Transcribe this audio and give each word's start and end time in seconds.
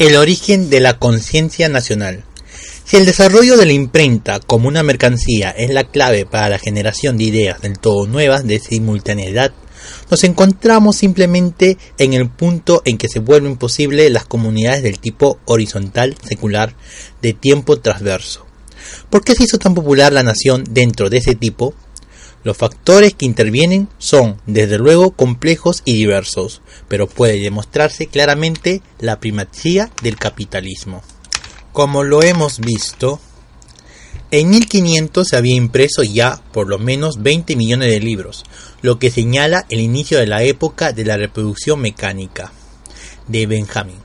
El 0.00 0.16
origen 0.16 0.70
de 0.70 0.80
la 0.80 0.98
conciencia 0.98 1.68
nacional. 1.68 2.24
Si 2.86 2.96
el 2.96 3.04
desarrollo 3.04 3.58
de 3.58 3.66
la 3.66 3.74
imprenta 3.74 4.40
como 4.40 4.66
una 4.66 4.82
mercancía 4.82 5.50
es 5.50 5.68
la 5.68 5.84
clave 5.84 6.24
para 6.24 6.48
la 6.48 6.58
generación 6.58 7.18
de 7.18 7.24
ideas 7.24 7.60
del 7.60 7.78
todo 7.78 8.06
nuevas 8.06 8.46
de 8.46 8.60
simultaneidad, 8.60 9.52
nos 10.10 10.24
encontramos 10.24 10.96
simplemente 10.96 11.76
en 11.98 12.14
el 12.14 12.30
punto 12.30 12.80
en 12.86 12.96
que 12.96 13.10
se 13.10 13.18
vuelven 13.18 13.58
posibles 13.58 14.10
las 14.10 14.24
comunidades 14.24 14.82
del 14.82 14.98
tipo 14.98 15.38
horizontal 15.44 16.16
secular 16.26 16.74
de 17.20 17.34
tiempo 17.34 17.78
transverso. 17.78 18.46
¿Por 19.10 19.22
qué 19.22 19.34
se 19.34 19.44
hizo 19.44 19.58
tan 19.58 19.74
popular 19.74 20.14
la 20.14 20.22
nación 20.22 20.64
dentro 20.70 21.10
de 21.10 21.18
ese 21.18 21.34
tipo? 21.34 21.74
Los 22.42 22.56
factores 22.56 23.14
que 23.14 23.26
intervienen 23.26 23.88
son, 23.98 24.40
desde 24.46 24.78
luego, 24.78 25.10
complejos 25.10 25.82
y 25.84 25.94
diversos, 25.94 26.62
pero 26.88 27.06
puede 27.06 27.38
demostrarse 27.38 28.06
claramente 28.06 28.82
la 28.98 29.20
primacía 29.20 29.90
del 30.02 30.16
capitalismo. 30.16 31.02
Como 31.72 32.02
lo 32.02 32.22
hemos 32.22 32.58
visto, 32.60 33.20
en 34.30 34.48
1500 34.48 35.26
se 35.28 35.36
había 35.36 35.56
impreso 35.56 36.02
ya 36.02 36.40
por 36.52 36.68
lo 36.68 36.78
menos 36.78 37.22
20 37.22 37.56
millones 37.56 37.90
de 37.90 38.00
libros, 38.00 38.44
lo 38.80 38.98
que 38.98 39.10
señala 39.10 39.66
el 39.68 39.80
inicio 39.80 40.18
de 40.18 40.26
la 40.26 40.42
época 40.42 40.92
de 40.92 41.04
la 41.04 41.16
reproducción 41.16 41.80
mecánica 41.80 42.52
de 43.28 43.46
Benjamin. 43.46 43.98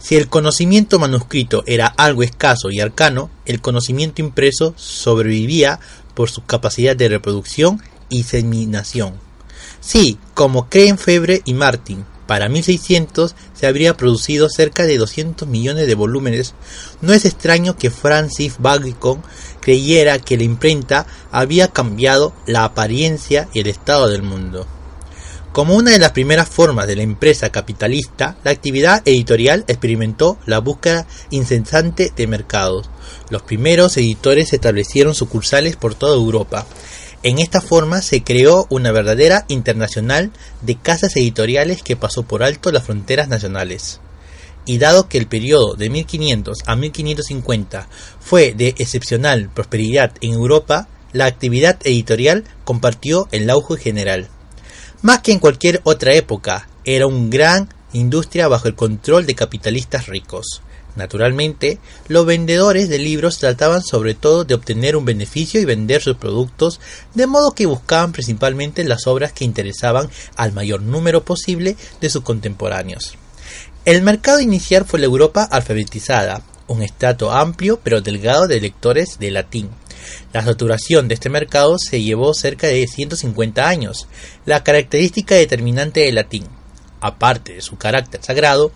Si 0.00 0.16
el 0.16 0.28
conocimiento 0.28 0.98
manuscrito 0.98 1.62
era 1.66 1.86
algo 1.86 2.22
escaso 2.22 2.70
y 2.70 2.80
arcano, 2.80 3.30
el 3.44 3.60
conocimiento 3.60 4.22
impreso 4.22 4.72
sobrevivía 4.76 5.80
por 6.16 6.30
su 6.30 6.44
capacidad 6.44 6.96
de 6.96 7.08
reproducción 7.08 7.80
y 8.08 8.24
seminación. 8.24 9.14
Sí, 9.80 10.18
como 10.34 10.68
creen 10.68 10.98
Febre 10.98 11.42
y 11.44 11.54
Martin, 11.54 12.04
para 12.26 12.48
1600 12.48 13.36
se 13.54 13.66
habría 13.66 13.96
producido 13.96 14.48
cerca 14.48 14.84
de 14.84 14.98
200 14.98 15.46
millones 15.46 15.86
de 15.86 15.94
volúmenes. 15.94 16.54
No 17.00 17.12
es 17.12 17.24
extraño 17.24 17.76
que 17.76 17.90
Francis 17.90 18.56
Bacon 18.58 19.22
creyera 19.60 20.18
que 20.18 20.36
la 20.36 20.42
imprenta 20.42 21.06
había 21.30 21.68
cambiado 21.68 22.32
la 22.46 22.64
apariencia 22.64 23.48
y 23.52 23.60
el 23.60 23.68
estado 23.68 24.08
del 24.08 24.22
mundo. 24.22 24.66
Como 25.56 25.74
una 25.74 25.92
de 25.92 25.98
las 25.98 26.12
primeras 26.12 26.50
formas 26.50 26.86
de 26.86 26.96
la 26.96 27.02
empresa 27.02 27.48
capitalista, 27.48 28.36
la 28.44 28.50
actividad 28.50 29.00
editorial 29.06 29.64
experimentó 29.68 30.36
la 30.44 30.58
búsqueda 30.58 31.06
incesante 31.30 32.12
de 32.14 32.26
mercados. 32.26 32.90
Los 33.30 33.40
primeros 33.40 33.96
editores 33.96 34.52
establecieron 34.52 35.14
sucursales 35.14 35.76
por 35.76 35.94
toda 35.94 36.14
Europa. 36.14 36.66
En 37.22 37.38
esta 37.38 37.62
forma 37.62 38.02
se 38.02 38.22
creó 38.22 38.66
una 38.68 38.92
verdadera 38.92 39.46
internacional 39.48 40.30
de 40.60 40.76
casas 40.76 41.16
editoriales 41.16 41.82
que 41.82 41.96
pasó 41.96 42.24
por 42.24 42.42
alto 42.42 42.70
las 42.70 42.84
fronteras 42.84 43.28
nacionales. 43.28 44.02
Y 44.66 44.76
dado 44.76 45.08
que 45.08 45.16
el 45.16 45.26
periodo 45.26 45.72
de 45.72 45.88
1500 45.88 46.58
a 46.66 46.76
1550 46.76 47.88
fue 48.20 48.52
de 48.52 48.74
excepcional 48.76 49.48
prosperidad 49.54 50.12
en 50.20 50.34
Europa, 50.34 50.86
la 51.14 51.24
actividad 51.24 51.78
editorial 51.84 52.44
compartió 52.64 53.26
el 53.32 53.48
auge 53.48 53.78
general. 53.78 54.28
Más 55.02 55.20
que 55.20 55.32
en 55.32 55.38
cualquier 55.38 55.80
otra 55.84 56.14
época, 56.14 56.68
era 56.84 57.06
una 57.06 57.28
gran 57.28 57.68
industria 57.92 58.48
bajo 58.48 58.68
el 58.68 58.74
control 58.74 59.26
de 59.26 59.34
capitalistas 59.34 60.06
ricos. 60.06 60.62
Naturalmente, 60.96 61.78
los 62.08 62.24
vendedores 62.24 62.88
de 62.88 62.98
libros 62.98 63.38
trataban 63.38 63.82
sobre 63.82 64.14
todo 64.14 64.44
de 64.44 64.54
obtener 64.54 64.96
un 64.96 65.04
beneficio 65.04 65.60
y 65.60 65.66
vender 65.66 66.00
sus 66.00 66.16
productos, 66.16 66.80
de 67.14 67.26
modo 67.26 67.52
que 67.52 67.66
buscaban 67.66 68.12
principalmente 68.12 68.82
las 68.84 69.06
obras 69.06 69.32
que 69.32 69.44
interesaban 69.44 70.08
al 70.36 70.52
mayor 70.52 70.80
número 70.80 71.22
posible 71.22 71.76
de 72.00 72.08
sus 72.08 72.22
contemporáneos. 72.22 73.18
El 73.84 74.02
mercado 74.02 74.40
inicial 74.40 74.86
fue 74.86 74.98
la 74.98 75.06
Europa 75.06 75.44
alfabetizada, 75.44 76.42
un 76.66 76.82
estrato 76.82 77.30
amplio 77.30 77.78
pero 77.82 78.00
delgado 78.00 78.48
de 78.48 78.60
lectores 78.60 79.18
de 79.18 79.30
latín. 79.30 79.70
La 80.32 80.44
saturación 80.44 81.08
de 81.08 81.14
este 81.14 81.28
mercado 81.28 81.78
se 81.78 82.02
llevó 82.02 82.34
cerca 82.34 82.66
de 82.66 82.86
150 82.86 83.68
años. 83.68 84.08
La 84.44 84.62
característica 84.62 85.34
determinante 85.34 86.00
del 86.00 86.16
latín, 86.16 86.44
aparte 87.00 87.54
de 87.54 87.60
su 87.60 87.76
carácter 87.76 88.22
sagrado, 88.22 88.72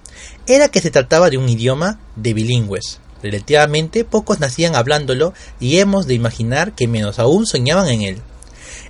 era 0.46 0.68
que 0.68 0.80
se 0.80 0.90
trataba 0.90 1.30
de 1.30 1.38
un 1.38 1.48
idioma 1.48 2.00
de 2.16 2.34
bilingües. 2.34 3.00
Relativamente 3.22 4.04
pocos 4.04 4.40
nacían 4.40 4.74
hablándolo 4.74 5.34
y 5.58 5.78
hemos 5.78 6.06
de 6.06 6.14
imaginar 6.14 6.74
que 6.74 6.88
menos 6.88 7.18
aún 7.18 7.46
soñaban 7.46 7.88
en 7.88 8.02
él. 8.02 8.22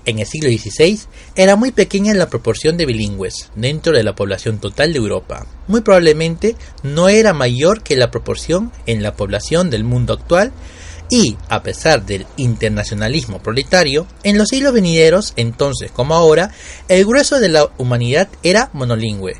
En 0.05 0.17
el 0.17 0.25
siglo 0.25 0.49
XVI 0.49 0.99
era 1.35 1.55
muy 1.55 1.71
pequeña 1.71 2.13
la 2.15 2.29
proporción 2.29 2.75
de 2.75 2.87
bilingües 2.87 3.51
dentro 3.55 3.95
de 3.95 4.03
la 4.03 4.15
población 4.15 4.59
total 4.59 4.93
de 4.93 4.99
Europa. 4.99 5.45
Muy 5.67 5.81
probablemente 5.81 6.55
no 6.81 7.07
era 7.07 7.33
mayor 7.33 7.83
que 7.83 7.95
la 7.95 8.09
proporción 8.09 8.71
en 8.87 9.03
la 9.03 9.15
población 9.15 9.69
del 9.69 9.83
mundo 9.83 10.13
actual 10.13 10.53
y, 11.11 11.35
a 11.49 11.61
pesar 11.61 12.05
del 12.05 12.25
internacionalismo 12.37 13.39
proletario, 13.39 14.07
en 14.23 14.37
los 14.37 14.47
siglos 14.47 14.73
venideros, 14.73 15.33
entonces 15.35 15.91
como 15.91 16.15
ahora, 16.15 16.51
el 16.87 17.05
grueso 17.05 17.41
de 17.41 17.49
la 17.49 17.69
humanidad 17.77 18.29
era 18.43 18.69
monolingüe. 18.71 19.35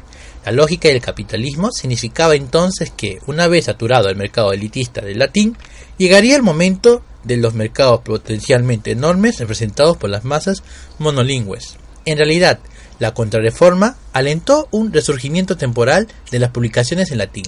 La 0.45 0.51
lógica 0.51 0.89
del 0.89 1.01
capitalismo 1.01 1.71
significaba 1.71 2.35
entonces 2.35 2.91
que, 2.91 3.19
una 3.25 3.47
vez 3.47 3.65
saturado 3.65 4.09
el 4.09 4.17
mercado 4.17 4.51
elitista 4.51 4.99
del 4.99 5.19
latín, 5.19 5.55
llegaría 5.97 6.35
el 6.35 6.43
momento 6.43 7.05
de 7.23 7.37
los 7.37 7.53
mercados 7.53 8.01
potencialmente 8.01 8.91
enormes 8.91 9.39
representados 9.39 9.95
por 9.95 10.09
las 10.09 10.25
masas 10.25 10.63
monolingües. 10.99 11.77
En 12.03 12.17
realidad, 12.17 12.59
la 13.01 13.15
contrarreforma 13.15 13.97
alentó 14.13 14.67
un 14.69 14.93
resurgimiento 14.93 15.57
temporal 15.57 16.07
de 16.29 16.37
las 16.37 16.51
publicaciones 16.51 17.09
en 17.09 17.17
latín, 17.17 17.45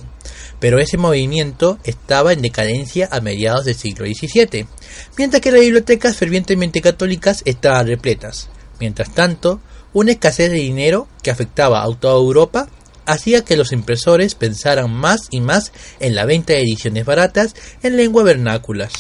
pero 0.60 0.80
ese 0.80 0.98
movimiento 0.98 1.78
estaba 1.84 2.34
en 2.34 2.42
decadencia 2.42 3.08
a 3.12 3.22
mediados 3.22 3.64
del 3.64 3.76
siglo 3.76 4.08
XVII, 4.08 4.66
mientras 5.16 5.44
que 5.44 5.52
las 5.52 5.62
bibliotecas 5.62 6.18
fervientemente 6.18 6.82
católicas 6.82 7.44
estaban 7.46 7.86
repletas. 7.86 8.50
Mientras 8.80 9.14
tanto, 9.14 9.62
una 9.94 10.14
escasez 10.14 10.50
de 10.50 10.58
dinero 10.58 11.08
que 11.22 11.30
afectaba 11.30 11.84
a 11.84 11.96
toda 12.00 12.16
Europa 12.16 12.68
hacía 13.06 13.46
que 13.46 13.56
los 13.56 13.74
impresores 13.74 14.34
pensaran 14.34 14.92
más 14.92 15.28
y 15.30 15.40
más 15.40 15.72
en 16.00 16.16
la 16.16 16.26
venta 16.26 16.54
de 16.54 16.62
ediciones 16.62 17.06
baratas 17.06 17.54
en 17.84 17.96
lenguas 17.96 18.26
vernáculas. 18.26 18.92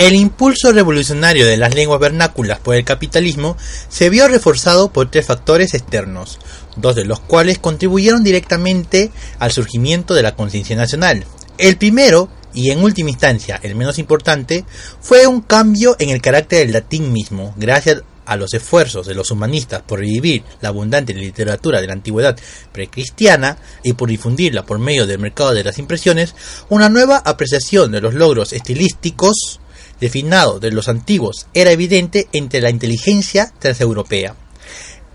El 0.00 0.14
impulso 0.14 0.72
revolucionario 0.72 1.46
de 1.46 1.58
las 1.58 1.74
lenguas 1.74 2.00
vernáculas 2.00 2.58
por 2.58 2.74
el 2.74 2.86
capitalismo 2.86 3.58
se 3.90 4.08
vio 4.08 4.28
reforzado 4.28 4.90
por 4.90 5.10
tres 5.10 5.26
factores 5.26 5.74
externos, 5.74 6.38
dos 6.76 6.96
de 6.96 7.04
los 7.04 7.20
cuales 7.20 7.58
contribuyeron 7.58 8.24
directamente 8.24 9.10
al 9.38 9.52
surgimiento 9.52 10.14
de 10.14 10.22
la 10.22 10.34
conciencia 10.36 10.74
nacional. 10.74 11.26
El 11.58 11.76
primero, 11.76 12.30
y 12.54 12.70
en 12.70 12.82
última 12.82 13.10
instancia 13.10 13.60
el 13.62 13.74
menos 13.74 13.98
importante, 13.98 14.64
fue 15.02 15.26
un 15.26 15.42
cambio 15.42 15.96
en 15.98 16.08
el 16.08 16.22
carácter 16.22 16.60
del 16.60 16.72
latín 16.72 17.12
mismo, 17.12 17.52
gracias 17.58 18.02
a 18.24 18.36
los 18.36 18.54
esfuerzos 18.54 19.06
de 19.06 19.14
los 19.14 19.30
humanistas 19.30 19.82
por 19.82 19.98
revivir 19.98 20.44
la 20.62 20.70
abundante 20.70 21.12
literatura 21.12 21.78
de 21.78 21.88
la 21.88 21.92
antigüedad 21.92 22.38
precristiana 22.72 23.58
y 23.82 23.92
por 23.92 24.08
difundirla 24.08 24.64
por 24.64 24.78
medio 24.78 25.06
del 25.06 25.18
mercado 25.18 25.52
de 25.52 25.64
las 25.64 25.78
impresiones, 25.78 26.34
una 26.70 26.88
nueva 26.88 27.18
apreciación 27.18 27.92
de 27.92 28.00
los 28.00 28.14
logros 28.14 28.54
estilísticos 28.54 29.60
definado 30.00 30.60
de 30.60 30.72
los 30.72 30.88
antiguos 30.88 31.46
era 31.54 31.70
evidente 31.70 32.28
entre 32.32 32.60
la 32.60 32.70
inteligencia 32.70 33.52
transeuropea. 33.58 34.34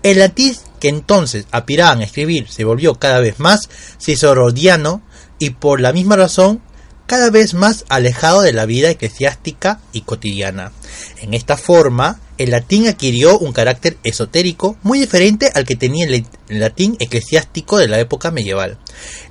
El 0.02 0.20
latín 0.20 0.54
que 0.78 0.88
entonces 0.88 1.46
aspiraban 1.50 2.00
a 2.00 2.04
escribir 2.04 2.48
se 2.48 2.64
volvió 2.64 2.94
cada 2.94 3.18
vez 3.18 3.40
más 3.40 3.68
cicerodiano 4.00 5.02
y 5.38 5.50
por 5.50 5.80
la 5.80 5.92
misma 5.92 6.16
razón 6.16 6.62
cada 7.06 7.30
vez 7.30 7.54
más 7.54 7.84
alejado 7.88 8.42
de 8.42 8.52
la 8.52 8.66
vida 8.66 8.90
eclesiástica 8.90 9.80
y 9.92 10.02
cotidiana. 10.02 10.72
En 11.20 11.34
esta 11.34 11.56
forma, 11.56 12.20
el 12.36 12.50
latín 12.50 12.88
adquirió 12.88 13.38
un 13.38 13.52
carácter 13.52 13.96
esotérico 14.02 14.76
muy 14.82 14.98
diferente 14.98 15.50
al 15.54 15.64
que 15.64 15.76
tenía 15.76 16.06
el 16.06 16.26
latín 16.48 16.96
eclesiástico 16.98 17.78
de 17.78 17.88
la 17.88 17.98
época 18.00 18.30
medieval. 18.30 18.78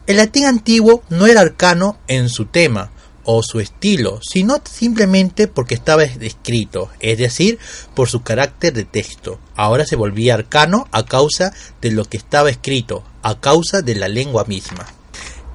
El 0.08 0.18
latín 0.18 0.46
antiguo 0.46 1.04
no 1.10 1.28
era 1.28 1.42
arcano 1.42 2.00
en 2.08 2.30
su 2.30 2.46
tema, 2.46 2.92
o 3.26 3.44
su 3.44 3.60
estilo, 3.60 4.20
sino 4.22 4.62
simplemente 4.64 5.48
porque 5.48 5.76
estaba 5.76 6.04
escrito, 6.04 6.90
es 7.00 7.18
decir, 7.18 7.60
por 7.94 8.08
su 8.10 8.24
carácter 8.24 8.74
de 8.74 8.86
texto. 8.86 9.40
Ahora 9.56 9.86
se 9.86 9.96
volvía 9.96 10.36
arcano 10.36 10.88
a 10.92 11.06
causa 11.06 11.54
de 11.82 11.92
lo 11.92 12.06
que 12.06 12.18
estaba 12.18 12.50
escrito, 12.50 13.04
a 13.22 13.40
causa 13.40 13.82
de 13.82 13.96
la 13.96 14.08
lengua 14.08 14.46
misma. 14.46 14.86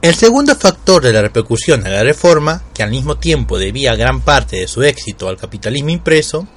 El 0.03 0.15
segundo 0.15 0.57
factor 0.57 1.03
de 1.03 1.13
la 1.13 1.23
repercusión 1.23 1.83
de 1.83 1.91
la 1.91 2.03
reforma, 2.03 2.63
que 2.75 2.83
al 2.83 2.91
mismo 2.91 3.19
tiempo 3.19 3.59
debía 3.59 3.95
gran 3.97 4.23
parte 4.23 4.57
de 4.57 4.67
su 4.67 4.83
éxito 4.83 5.29
al 5.29 5.37
capitalismo 5.37 5.91
impreso, 5.91 6.49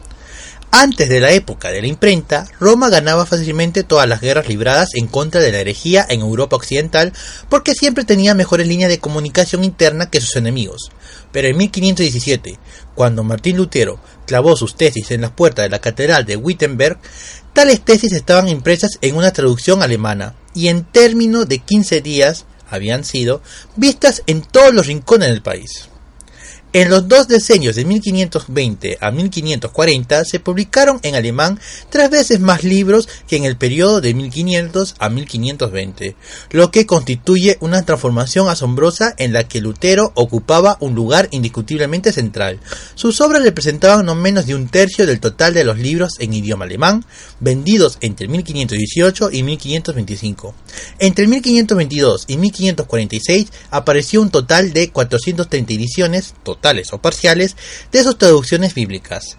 antes 0.75 1.07
de 1.07 1.19
la 1.19 1.31
época 1.31 1.69
de 1.69 1.81
la 1.81 1.87
imprenta, 1.87 2.47
Roma 2.59 2.89
ganaba 2.89 3.27
fácilmente 3.27 3.83
todas 3.83 4.09
las 4.09 4.21
guerras 4.21 4.47
libradas 4.47 4.95
en 4.95 5.05
contra 5.05 5.39
de 5.39 5.51
la 5.51 5.59
herejía 5.59 6.03
en 6.09 6.21
Europa 6.21 6.55
occidental 6.55 7.13
porque 7.47 7.75
siempre 7.75 8.05
tenía 8.05 8.33
mejores 8.33 8.67
líneas 8.67 8.89
de 8.89 8.97
comunicación 8.97 9.63
interna 9.63 10.09
que 10.09 10.19
sus 10.19 10.35
enemigos. 10.35 10.89
Pero 11.33 11.49
en 11.49 11.57
1517, 11.57 12.57
cuando 12.95 13.23
Martín 13.23 13.57
Lutero 13.57 13.99
clavó 14.25 14.55
sus 14.55 14.75
tesis 14.75 15.11
en 15.11 15.21
las 15.21 15.31
puertas 15.31 15.65
de 15.65 15.69
la 15.69 15.81
catedral 15.81 16.25
de 16.25 16.37
Wittenberg, 16.37 16.99
tales 17.51 17.81
tesis 17.81 18.13
estaban 18.13 18.47
impresas 18.47 18.91
en 19.01 19.17
una 19.17 19.33
traducción 19.33 19.83
alemana 19.83 20.35
y 20.53 20.69
en 20.69 20.85
términos 20.85 21.49
de 21.49 21.59
15 21.59 22.01
días 22.01 22.45
habían 22.69 23.03
sido 23.03 23.41
vistas 23.75 24.23
en 24.27 24.41
todos 24.43 24.73
los 24.73 24.87
rincones 24.87 25.29
del 25.29 25.41
país. 25.41 25.89
En 26.75 26.89
los 26.89 27.07
dos 27.07 27.27
decenios 27.27 27.75
de 27.75 27.85
1520 27.85 28.97
a 28.99 29.11
1540 29.11 30.25
se 30.25 30.39
publicaron 30.39 30.99
en 31.03 31.13
alemán 31.13 31.59
tres 31.91 32.09
veces 32.09 32.39
más 32.39 32.63
libros 32.63 33.07
que 33.27 33.35
en 33.35 33.45
el 33.45 33.57
periodo 33.57 34.01
de 34.01 34.15
1500 34.15 34.95
a 34.97 35.09
1520, 35.09 36.15
lo 36.49 36.71
que 36.71 36.87
constituye 36.87 37.57
una 37.59 37.85
transformación 37.85 38.49
asombrosa 38.49 39.13
en 39.19 39.33
la 39.33 39.47
que 39.47 39.61
Lutero 39.61 40.13
ocupaba 40.15 40.77
un 40.79 40.95
lugar 40.95 41.27
indiscutiblemente 41.29 42.11
central. 42.11 42.59
Sus 42.95 43.21
obras 43.21 43.43
representaban 43.43 44.07
no 44.07 44.15
menos 44.15 44.47
de 44.47 44.55
un 44.55 44.67
tercio 44.67 45.05
del 45.05 45.19
total 45.19 45.53
de 45.53 45.65
los 45.65 45.77
libros 45.77 46.15
en 46.17 46.33
idioma 46.33 46.65
alemán 46.65 47.05
vendidos 47.39 47.99
entre 48.01 48.27
1518 48.27 49.29
y 49.31 49.43
1525. 49.43 50.55
Entre 50.97 51.27
1522 51.27 52.25
y 52.27 52.37
1546 52.37 53.51
apareció 53.69 54.23
un 54.23 54.31
total 54.31 54.73
de 54.73 54.89
430 54.89 55.71
ediciones 55.71 56.33
o 56.93 56.97
parciales 56.97 57.57
de 57.91 58.03
sus 58.03 58.17
traducciones 58.17 58.73
bíblicas. 58.73 59.37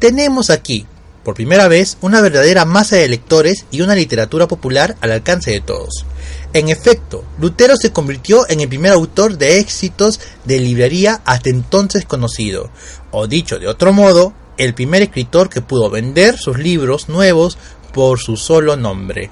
Tenemos 0.00 0.50
aquí, 0.50 0.84
por 1.22 1.34
primera 1.34 1.68
vez, 1.68 1.96
una 2.00 2.20
verdadera 2.20 2.64
masa 2.64 2.96
de 2.96 3.08
lectores 3.08 3.66
y 3.70 3.82
una 3.82 3.94
literatura 3.94 4.48
popular 4.48 4.96
al 5.00 5.12
alcance 5.12 5.52
de 5.52 5.60
todos. 5.60 6.04
En 6.52 6.68
efecto, 6.68 7.24
Lutero 7.38 7.76
se 7.76 7.92
convirtió 7.92 8.48
en 8.48 8.60
el 8.60 8.68
primer 8.68 8.92
autor 8.92 9.38
de 9.38 9.60
éxitos 9.60 10.18
de 10.44 10.58
librería 10.58 11.22
hasta 11.24 11.50
entonces 11.50 12.04
conocido, 12.04 12.70
o 13.12 13.28
dicho 13.28 13.60
de 13.60 13.68
otro 13.68 13.92
modo, 13.92 14.34
el 14.58 14.74
primer 14.74 15.02
escritor 15.02 15.48
que 15.48 15.62
pudo 15.62 15.88
vender 15.88 16.36
sus 16.36 16.58
libros 16.58 17.08
nuevos 17.08 17.58
por 17.92 18.18
su 18.18 18.36
solo 18.36 18.76
nombre. 18.76 19.30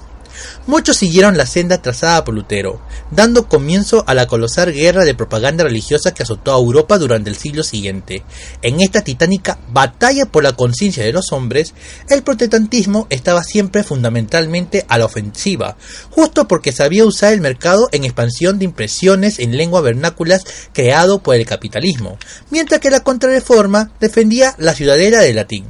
Muchos 0.67 0.97
siguieron 0.97 1.37
la 1.37 1.45
senda 1.45 1.81
trazada 1.81 2.23
por 2.23 2.33
Lutero, 2.33 2.81
dando 3.11 3.47
comienzo 3.47 4.03
a 4.07 4.13
la 4.13 4.27
colosal 4.27 4.73
guerra 4.73 5.05
de 5.05 5.15
propaganda 5.15 5.63
religiosa 5.63 6.13
que 6.13 6.23
azotó 6.23 6.53
a 6.53 6.57
Europa 6.57 6.97
durante 6.97 7.29
el 7.29 7.35
siglo 7.35 7.63
siguiente. 7.63 8.23
En 8.61 8.81
esta 8.81 9.03
titánica 9.03 9.59
batalla 9.69 10.25
por 10.25 10.43
la 10.43 10.53
conciencia 10.53 11.03
de 11.03 11.13
los 11.13 11.31
hombres, 11.31 11.73
el 12.09 12.23
protestantismo 12.23 13.07
estaba 13.09 13.43
siempre 13.43 13.83
fundamentalmente 13.83 14.85
a 14.87 14.97
la 14.97 15.05
ofensiva, 15.05 15.77
justo 16.09 16.47
porque 16.47 16.71
sabía 16.71 17.05
usar 17.05 17.33
el 17.33 17.41
mercado 17.41 17.89
en 17.91 18.03
expansión 18.03 18.59
de 18.59 18.65
impresiones 18.65 19.39
en 19.39 19.57
lengua 19.57 19.81
vernáculas 19.81 20.43
creado 20.73 21.19
por 21.19 21.35
el 21.35 21.45
capitalismo, 21.45 22.17
mientras 22.49 22.81
que 22.81 22.89
la 22.89 23.01
contrarreforma 23.01 23.91
defendía 23.99 24.55
la 24.57 24.73
ciudadela 24.73 25.19
del 25.19 25.35
latín. 25.35 25.65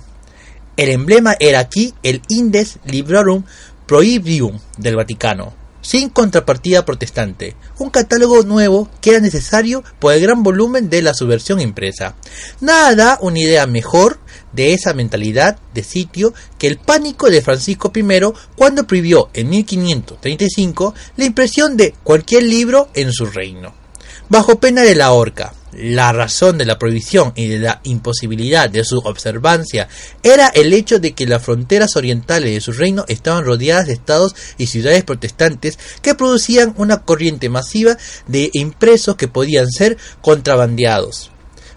El 0.77 0.89
emblema 0.89 1.35
era 1.39 1.59
aquí 1.59 1.93
el 2.03 2.21
Indes 2.27 2.79
Librorum 2.85 3.43
Prohibium 3.85 4.59
del 4.77 4.95
Vaticano, 4.95 5.53
sin 5.81 6.09
contrapartida 6.09 6.83
protestante, 6.83 7.55
un 7.77 7.91
catálogo 7.91 8.41
nuevo 8.41 8.89
que 9.01 9.11
era 9.11 9.19
necesario 9.19 9.83
por 9.99 10.13
el 10.13 10.21
gran 10.21 10.41
volumen 10.41 10.89
de 10.89 11.03
la 11.03 11.13
subversión 11.13 11.61
impresa. 11.61 12.15
Nada 12.59 12.95
da 12.95 13.19
una 13.21 13.39
idea 13.39 13.67
mejor 13.67 14.17
de 14.51 14.73
esa 14.73 14.95
mentalidad 14.95 15.59
de 15.75 15.83
sitio 15.83 16.33
que 16.57 16.65
el 16.65 16.79
pánico 16.79 17.29
de 17.29 17.43
Francisco 17.43 17.91
I 17.93 18.03
cuando 18.55 18.87
prohibió 18.87 19.29
en 19.33 19.49
1535 19.49 20.95
la 21.17 21.25
impresión 21.25 21.77
de 21.77 21.93
cualquier 22.03 22.43
libro 22.43 22.89
en 22.95 23.11
su 23.13 23.27
reino, 23.27 23.75
bajo 24.27 24.59
pena 24.59 24.81
de 24.81 24.95
la 24.95 25.11
horca. 25.11 25.53
La 25.77 26.13
razón 26.13 26.57
de 26.57 26.65
la 26.65 26.79
prohibición 26.79 27.33
y 27.35 27.47
de 27.47 27.59
la 27.59 27.81
imposibilidad 27.83 28.69
de 28.69 28.85
su 28.85 28.97
observancia 28.99 29.89
era 30.23 30.47
el 30.47 30.71
hecho 30.71 30.99
de 30.99 31.13
que 31.13 31.27
las 31.27 31.43
fronteras 31.43 31.97
orientales 31.97 32.53
de 32.53 32.61
su 32.61 32.71
reino 32.71 33.03
estaban 33.09 33.43
rodeadas 33.43 33.87
de 33.87 33.93
estados 33.93 34.35
y 34.57 34.67
ciudades 34.67 35.03
protestantes 35.03 35.77
que 36.01 36.15
producían 36.15 36.73
una 36.77 37.01
corriente 37.01 37.49
masiva 37.49 37.97
de 38.25 38.49
impresos 38.53 39.17
que 39.17 39.27
podían 39.27 39.69
ser 39.69 39.97
contrabandeados. 40.21 41.31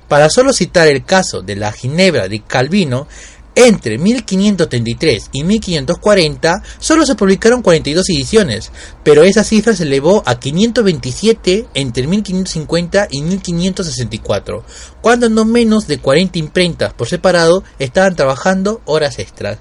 Para 0.07 0.31
solo 0.31 0.53
citar 0.53 0.87
el 0.89 1.05
caso 1.05 1.43
de 1.43 1.57
la 1.57 1.73
Ginebra 1.73 2.29
de 2.29 2.41
Calvino, 2.41 3.09
entre 3.59 3.99
1533 3.99 5.31
y 5.33 5.43
1540 5.43 6.63
solo 6.79 7.05
se 7.05 7.17
publicaron 7.17 7.63
42 7.63 8.09
ediciones, 8.11 8.71
pero 9.03 9.25
esa 9.25 9.43
cifra 9.43 9.75
se 9.75 9.83
elevó 9.83 10.23
a 10.27 10.39
527 10.39 11.67
entre 11.75 12.07
1550 12.07 13.09
y 13.11 13.23
1564, 13.23 14.65
cuando 15.01 15.29
no 15.29 15.45
menos 15.45 15.89
de 15.89 15.99
40 15.99 16.39
imprentas 16.39 16.93
por 16.95 17.09
separado 17.09 17.65
estaban 17.81 18.15
trabajando 18.15 18.81
horas 18.85 19.19
extras. 19.19 19.59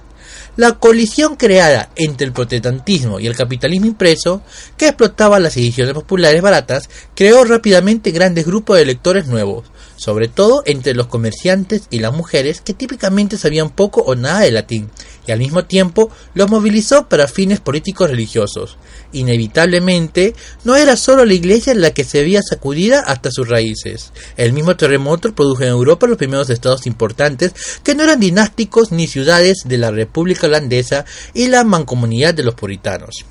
La 0.58 0.74
colisión 0.74 1.36
creada 1.36 1.90
entre 1.96 2.28
el 2.28 2.34
protestantismo 2.34 3.20
y 3.20 3.28
el 3.28 3.36
capitalismo 3.36 3.88
impreso, 3.88 4.42
que 4.76 4.88
explotaba 4.88 5.40
las 5.40 5.58
ediciones 5.58 5.94
populares 5.94 6.42
baratas, 6.42 6.90
creó 7.16 7.44
rápidamente 7.44 8.12
grandes 8.12 8.46
grupos 8.46 8.78
de 8.78 8.86
lectores 8.86 9.28
nuevos, 9.28 9.66
sobre 9.98 10.30
todo 10.30 10.64
entre 10.66 10.94
los 10.94 11.08
comerciantes 11.08 11.88
y 11.90 12.00
las 12.00 12.14
mujeres 12.14 12.62
que 12.62 12.74
típicamente 12.74 13.38
sabían 13.38 13.70
poco 13.70 14.02
o 14.02 14.16
nada 14.16 14.40
de 14.40 14.52
latín, 14.52 14.90
y 15.28 15.32
al 15.32 15.40
mismo 15.40 15.66
tiempo 15.66 16.10
los 16.34 16.50
movilizó 16.50 17.10
para 17.10 17.28
fines 17.28 17.60
políticos 17.60 18.10
religiosos. 18.10 18.78
Inevitablemente, 19.12 20.34
no 20.64 20.76
era 20.76 20.96
solo 20.96 21.26
la 21.26 21.34
iglesia 21.34 21.74
la 21.74 21.92
que 21.92 22.06
se 22.06 22.22
veía 22.22 22.42
sacudida 22.42 23.02
hasta 23.02 23.32
sus 23.32 23.50
raíces. 23.50 24.14
El 24.38 24.54
mismo 24.54 24.78
terremoto 24.78 25.36
produjo 25.36 25.64
en 25.64 25.70
Europa 25.70 26.08
los 26.08 26.18
primeros 26.18 26.50
estados 26.50 26.88
importantes 26.88 27.54
que 27.84 27.96
no 27.96 28.04
eran 28.04 28.20
dinásticos 28.20 28.92
ni 28.92 29.08
ciudades 29.08 29.64
de 29.66 29.78
la 29.78 29.92
República 29.92 30.48
Holandesa 30.48 31.06
y 31.34 31.48
la 31.48 31.64
mancomunidad 31.64 32.34
de 32.34 32.44
los 32.44 32.56
puritanos 32.56 33.26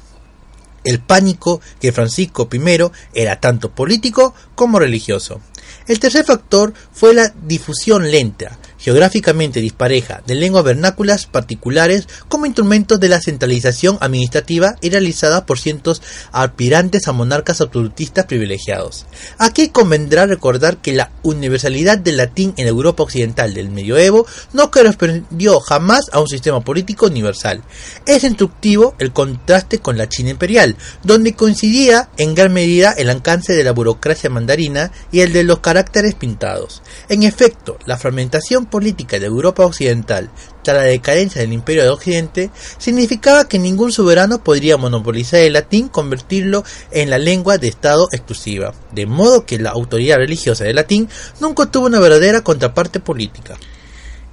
el 0.86 1.00
pánico 1.00 1.60
que 1.80 1.92
Francisco 1.92 2.48
I 2.50 2.90
era 3.12 3.40
tanto 3.40 3.72
político 3.72 4.34
como 4.54 4.78
religioso. 4.78 5.40
El 5.86 5.98
tercer 6.00 6.24
factor 6.24 6.72
fue 6.92 7.12
la 7.12 7.32
difusión 7.42 8.10
lenta, 8.10 8.58
geográficamente 8.86 9.60
dispareja, 9.60 10.22
de 10.28 10.36
lenguas 10.36 10.62
vernáculas 10.62 11.26
particulares 11.26 12.06
como 12.28 12.46
instrumentos 12.46 13.00
de 13.00 13.08
la 13.08 13.20
centralización 13.20 13.98
administrativa 14.00 14.76
y 14.80 14.90
realizada 14.90 15.44
por 15.44 15.58
cientos 15.58 16.02
aspirantes 16.30 17.08
a 17.08 17.12
monarcas 17.12 17.60
absolutistas 17.60 18.26
privilegiados. 18.26 19.06
Aquí 19.38 19.70
convendrá 19.70 20.26
recordar 20.26 20.76
que 20.76 20.92
la 20.92 21.10
universalidad 21.24 21.98
del 21.98 22.18
latín 22.18 22.54
en 22.58 22.68
Europa 22.68 23.02
occidental 23.02 23.54
del 23.54 23.70
medioevo 23.70 24.24
no 24.52 24.70
correspondió 24.70 25.58
jamás 25.58 26.04
a 26.12 26.20
un 26.20 26.28
sistema 26.28 26.60
político 26.60 27.06
universal. 27.06 27.64
Es 28.06 28.22
instructivo 28.22 28.94
el 29.00 29.12
contraste 29.12 29.80
con 29.80 29.98
la 29.98 30.08
China 30.08 30.30
imperial, 30.30 30.76
donde 31.02 31.34
coincidía 31.34 32.08
en 32.18 32.36
gran 32.36 32.52
medida 32.52 32.92
el 32.92 33.10
alcance 33.10 33.52
de 33.52 33.64
la 33.64 33.72
burocracia 33.72 34.30
mandarina 34.30 34.92
y 35.10 35.22
el 35.22 35.32
de 35.32 35.42
los 35.42 35.58
caracteres 35.58 36.14
pintados. 36.14 36.82
En 37.08 37.24
efecto, 37.24 37.78
la 37.84 37.98
fragmentación 37.98 38.66
política 38.76 39.18
de 39.18 39.24
Europa 39.24 39.64
occidental 39.64 40.30
tras 40.62 40.76
la 40.76 40.82
decadencia 40.82 41.40
del 41.40 41.54
imperio 41.54 41.82
de 41.82 41.88
Occidente 41.88 42.50
significaba 42.76 43.48
que 43.48 43.58
ningún 43.58 43.90
soberano 43.90 44.44
podría 44.44 44.76
monopolizar 44.76 45.40
el 45.40 45.54
latín 45.54 45.88
convertirlo 45.88 46.62
en 46.90 47.08
la 47.08 47.16
lengua 47.16 47.56
de 47.56 47.68
Estado 47.68 48.06
exclusiva, 48.12 48.74
de 48.92 49.06
modo 49.06 49.46
que 49.46 49.58
la 49.58 49.70
autoridad 49.70 50.18
religiosa 50.18 50.64
del 50.64 50.76
latín 50.76 51.08
nunca 51.40 51.64
tuvo 51.70 51.86
una 51.86 52.00
verdadera 52.00 52.42
contraparte 52.42 53.00
política. 53.00 53.56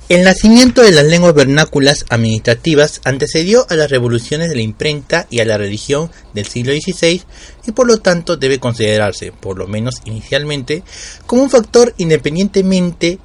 El 0.09 0.25
nacimiento 0.25 0.81
de 0.81 0.91
las 0.91 1.05
lenguas 1.05 1.33
vernáculas 1.33 2.05
administrativas 2.09 2.99
antecedió 3.05 3.65
a 3.69 3.75
las 3.75 3.89
revoluciones 3.89 4.49
de 4.49 4.55
la 4.57 4.61
imprenta 4.61 5.25
y 5.29 5.39
a 5.39 5.45
la 5.45 5.57
religión 5.57 6.11
del 6.33 6.45
siglo 6.45 6.73
XVI 6.73 7.23
y 7.65 7.71
por 7.71 7.87
lo 7.87 7.99
tanto 7.99 8.35
debe 8.35 8.59
considerarse, 8.59 9.31
por 9.31 9.57
lo 9.57 9.67
menos 9.67 10.01
inicialmente, 10.03 10.83
como 11.25 11.43
un 11.43 11.49
factor 11.49 11.93
independientemente 11.97 13.19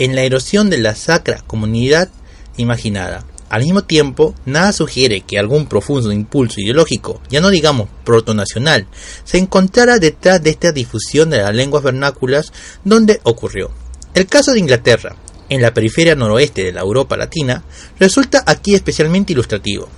en 0.00 0.14
la 0.14 0.22
erosión 0.22 0.70
de 0.70 0.78
la 0.78 0.94
sacra 0.94 1.44
comunidad 1.46 2.08
imaginada. 2.56 3.24
Al 3.50 3.62
mismo 3.62 3.84
tiempo, 3.84 4.34
nada 4.46 4.72
sugiere 4.72 5.20
que 5.20 5.38
algún 5.38 5.66
profundo 5.66 6.10
impulso 6.10 6.60
ideológico, 6.60 7.20
ya 7.28 7.40
no 7.42 7.50
digamos 7.50 7.88
protonacional, 8.04 8.86
se 9.24 9.36
encontrara 9.36 9.98
detrás 9.98 10.42
de 10.42 10.50
esta 10.50 10.72
difusión 10.72 11.28
de 11.28 11.42
las 11.42 11.54
lenguas 11.54 11.82
vernáculas 11.82 12.50
donde 12.82 13.20
ocurrió. 13.24 13.70
El 14.14 14.26
caso 14.26 14.52
de 14.52 14.60
Inglaterra, 14.60 15.16
en 15.50 15.60
la 15.60 15.74
periferia 15.74 16.14
noroeste 16.14 16.64
de 16.64 16.72
la 16.72 16.80
Europa 16.80 17.18
latina, 17.18 17.62
resulta 17.98 18.42
aquí 18.46 18.74
especialmente 18.74 19.34
ilustrativo. 19.34 19.88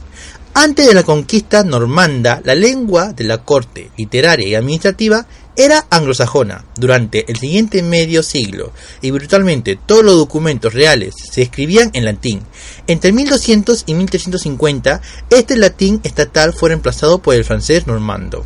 Antes 0.55 0.87
de 0.87 0.93
la 0.93 1.03
conquista 1.03 1.65
normanda, 1.65 2.43
la 2.45 2.55
lengua 2.55 3.15
de 3.15 3.25
la 3.25 3.39
corte 3.39 3.91
literaria 3.97 4.47
y 4.47 4.55
administrativa 4.55 5.27
era 5.57 5.87
anglosajona 5.89 6.67
durante 6.77 7.31
el 7.31 7.39
siguiente 7.39 7.83
medio 7.83 8.23
siglo 8.23 8.71
y 9.01 9.11
brutalmente 9.13 9.77
todos 9.77 10.05
los 10.05 10.17
documentos 10.17 10.75
reales 10.75 11.15
se 11.31 11.41
escribían 11.41 11.91
en 11.95 12.05
latín. 12.05 12.43
Entre 12.87 13.13
1200 13.13 13.85
y 13.87 13.95
1350 13.95 15.01
este 15.31 15.57
latín 15.57 16.01
estatal 16.05 16.53
fue 16.53 16.69
reemplazado 16.69 17.23
por 17.23 17.35
el 17.35 17.45
francés 17.45 17.87
normando. 17.87 18.45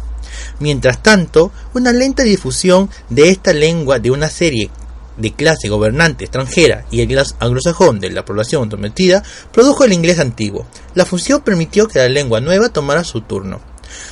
Mientras 0.61 1.03
tanto, 1.03 1.51
una 1.75 1.93
lenta 1.93 2.23
difusión 2.23 2.89
de 3.11 3.31
esta 3.31 3.53
lengua 3.53 3.99
de 3.99 4.13
una 4.13 4.29
serie 4.29 4.71
de 5.17 5.33
clase 5.33 5.69
gobernante 5.69 6.25
extranjera 6.25 6.85
y 6.91 7.01
el 7.01 7.23
anglosajón 7.39 8.01
de 8.01 8.11
la 8.11 8.25
población 8.25 8.71
sometida 8.71 9.23
produjo 9.53 9.85
el 9.85 9.93
inglés 9.93 10.19
antiguo. 10.19 10.67
La 10.95 11.07
fusión 11.07 11.43
permitió 11.43 11.89
que 11.89 11.99
la 11.99 12.09
lengua 12.09 12.41
nueva 12.41 12.69
tomara 12.69 13.05
su 13.05 13.21
turno. 13.23 13.61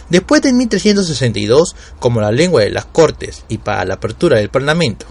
Después 0.09 0.43
de 0.43 0.53
1362, 0.53 1.75
como 1.99 2.21
la 2.21 2.33
lengua 2.33 2.63
de 2.63 2.71
las 2.71 2.87
cortes 2.87 3.45
y 3.49 3.59
para 3.59 3.85
la 3.85 3.95
apertura 3.95 4.39
del 4.39 4.49
parlamento, 4.49 5.07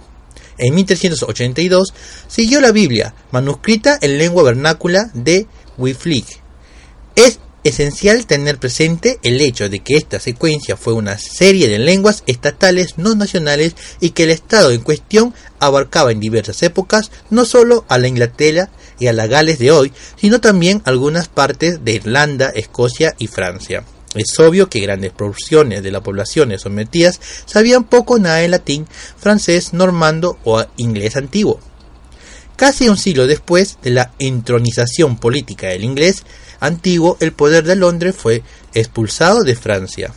en 0.57 0.75
1382 0.75 1.93
siguió 2.27 2.61
la 2.61 2.71
Biblia, 2.71 3.13
manuscrita 3.31 3.97
en 4.01 4.17
lengua 4.17 4.43
vernácula 4.43 5.09
de. 5.13 5.47
Es 7.15 7.39
esencial 7.63 8.25
tener 8.25 8.57
presente 8.57 9.19
el 9.23 9.39
hecho 9.41 9.69
de 9.69 9.79
que 9.79 9.95
esta 9.95 10.19
secuencia 10.19 10.77
fue 10.77 10.93
una 10.93 11.17
serie 11.17 11.67
de 11.67 11.79
lenguas 11.79 12.23
estatales 12.27 12.97
no 12.97 13.15
nacionales 13.15 13.75
y 13.99 14.11
que 14.11 14.23
el 14.23 14.31
Estado 14.31 14.71
en 14.71 14.81
cuestión 14.81 15.33
abarcaba 15.59 16.11
en 16.11 16.19
diversas 16.19 16.61
épocas 16.63 17.11
no 17.29 17.45
solo 17.45 17.85
a 17.87 17.97
la 17.97 18.07
Inglaterra 18.07 18.69
y 18.99 19.07
a 19.07 19.13
la 19.13 19.27
Gales 19.27 19.59
de 19.59 19.71
hoy, 19.71 19.91
sino 20.15 20.41
también 20.41 20.81
algunas 20.85 21.27
partes 21.27 21.83
de 21.83 21.93
Irlanda, 21.93 22.49
Escocia 22.49 23.15
y 23.17 23.27
Francia. 23.27 23.83
Es 24.15 24.39
obvio 24.39 24.69
que 24.69 24.79
grandes 24.79 25.11
porciones 25.11 25.81
de 25.81 25.91
las 25.91 26.03
poblaciones 26.03 26.61
sometidas 26.61 27.19
sabían 27.45 27.83
poco 27.83 28.19
nada 28.19 28.37
de 28.37 28.47
latín, 28.47 28.87
francés, 29.17 29.73
normando 29.73 30.37
o 30.43 30.63
inglés 30.77 31.15
antiguo. 31.15 31.59
Casi 32.63 32.87
un 32.87 32.97
siglo 32.97 33.27
después 33.27 33.77
de 33.81 33.89
la 33.89 34.13
entronización 34.19 35.17
política 35.17 35.67
del 35.67 35.83
inglés, 35.83 36.23
antiguo, 36.61 37.17
el 37.19 37.33
poder 37.33 37.65
de 37.65 37.75
Londres 37.75 38.15
fue 38.17 38.41
expulsado 38.73 39.41
de 39.41 39.57
Francia. 39.57 40.13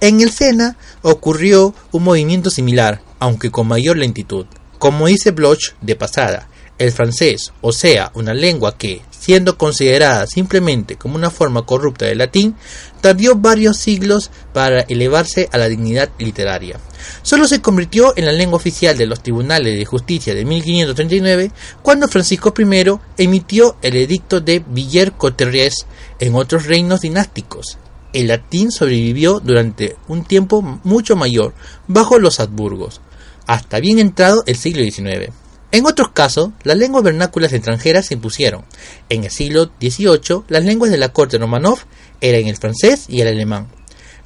En 0.00 0.20
el 0.20 0.30
Sena 0.30 0.76
ocurrió 1.02 1.74
un 1.90 2.04
movimiento 2.04 2.50
similar, 2.50 3.02
aunque 3.18 3.50
con 3.50 3.66
mayor 3.66 3.96
lentitud. 3.96 4.46
Como 4.78 5.08
dice 5.08 5.32
Bloch 5.32 5.72
de 5.80 5.96
pasada, 5.96 6.48
el 6.78 6.92
francés, 6.92 7.52
o 7.62 7.72
sea, 7.72 8.12
una 8.14 8.32
lengua 8.32 8.78
que, 8.78 9.02
siendo 9.22 9.56
considerada 9.56 10.26
simplemente 10.26 10.96
como 10.96 11.14
una 11.14 11.30
forma 11.30 11.64
corrupta 11.64 12.06
del 12.06 12.18
latín, 12.18 12.56
tardó 13.00 13.36
varios 13.36 13.76
siglos 13.76 14.32
para 14.52 14.80
elevarse 14.80 15.48
a 15.52 15.58
la 15.58 15.68
dignidad 15.68 16.10
literaria. 16.18 16.80
Solo 17.22 17.46
se 17.46 17.62
convirtió 17.62 18.14
en 18.16 18.26
la 18.26 18.32
lengua 18.32 18.56
oficial 18.56 18.98
de 18.98 19.06
los 19.06 19.22
tribunales 19.22 19.78
de 19.78 19.84
justicia 19.84 20.34
de 20.34 20.44
1539 20.44 21.52
cuando 21.82 22.08
Francisco 22.08 22.52
I 22.58 22.98
emitió 23.16 23.76
el 23.80 23.94
edicto 23.94 24.40
de 24.40 24.64
Villers-Cotterêts 24.64 25.86
en 26.18 26.34
otros 26.34 26.66
reinos 26.66 27.02
dinásticos. 27.02 27.78
El 28.12 28.26
latín 28.26 28.72
sobrevivió 28.72 29.38
durante 29.38 29.96
un 30.08 30.24
tiempo 30.24 30.62
mucho 30.82 31.14
mayor 31.14 31.54
bajo 31.86 32.18
los 32.18 32.40
Habsburgos, 32.40 33.00
hasta 33.46 33.78
bien 33.78 34.00
entrado 34.00 34.42
el 34.46 34.56
siglo 34.56 34.82
XIX. 34.82 35.32
En 35.72 35.86
otros 35.86 36.10
casos, 36.10 36.50
las 36.64 36.76
lenguas 36.76 37.02
vernáculas 37.02 37.54
extranjeras 37.54 38.04
se 38.04 38.14
impusieron. 38.14 38.64
En 39.08 39.24
el 39.24 39.30
siglo 39.30 39.70
XVIII, 39.80 40.42
las 40.48 40.64
lenguas 40.64 40.90
de 40.90 40.98
la 40.98 41.14
corte 41.14 41.38
Romanov 41.38 41.78
eran 42.20 42.46
el 42.46 42.58
francés 42.58 43.06
y 43.08 43.22
el 43.22 43.28
alemán. 43.28 43.68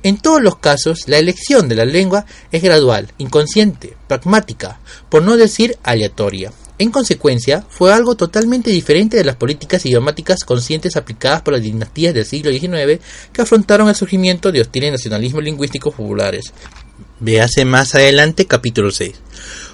En 0.02 0.18
todos 0.18 0.42
los 0.42 0.58
casos, 0.58 1.06
la 1.06 1.18
elección 1.18 1.68
de 1.68 1.76
la 1.76 1.84
lengua 1.84 2.26
es 2.50 2.62
gradual, 2.62 3.12
inconsciente, 3.18 3.96
pragmática, 4.08 4.80
por 5.08 5.22
no 5.22 5.36
decir 5.36 5.78
aleatoria. 5.84 6.52
En 6.78 6.90
consecuencia, 6.90 7.64
fue 7.70 7.92
algo 7.92 8.16
totalmente 8.16 8.70
diferente 8.70 9.16
de 9.16 9.24
las 9.24 9.36
políticas 9.36 9.86
idiomáticas 9.86 10.44
conscientes 10.44 10.96
aplicadas 10.96 11.42
por 11.42 11.54
las 11.54 11.62
dinastías 11.62 12.12
del 12.12 12.26
siglo 12.26 12.50
XIX 12.50 13.00
que 13.32 13.42
afrontaron 13.42 13.88
el 13.88 13.94
surgimiento 13.94 14.50
de 14.50 14.62
hostiles 14.62 14.90
nacionalismos 14.90 15.44
lingüísticos 15.44 15.94
populares. 15.94 16.52
Véase 17.20 17.64
más 17.64 17.94
adelante 17.94 18.46
capítulo 18.46 18.90
6. 18.90 19.14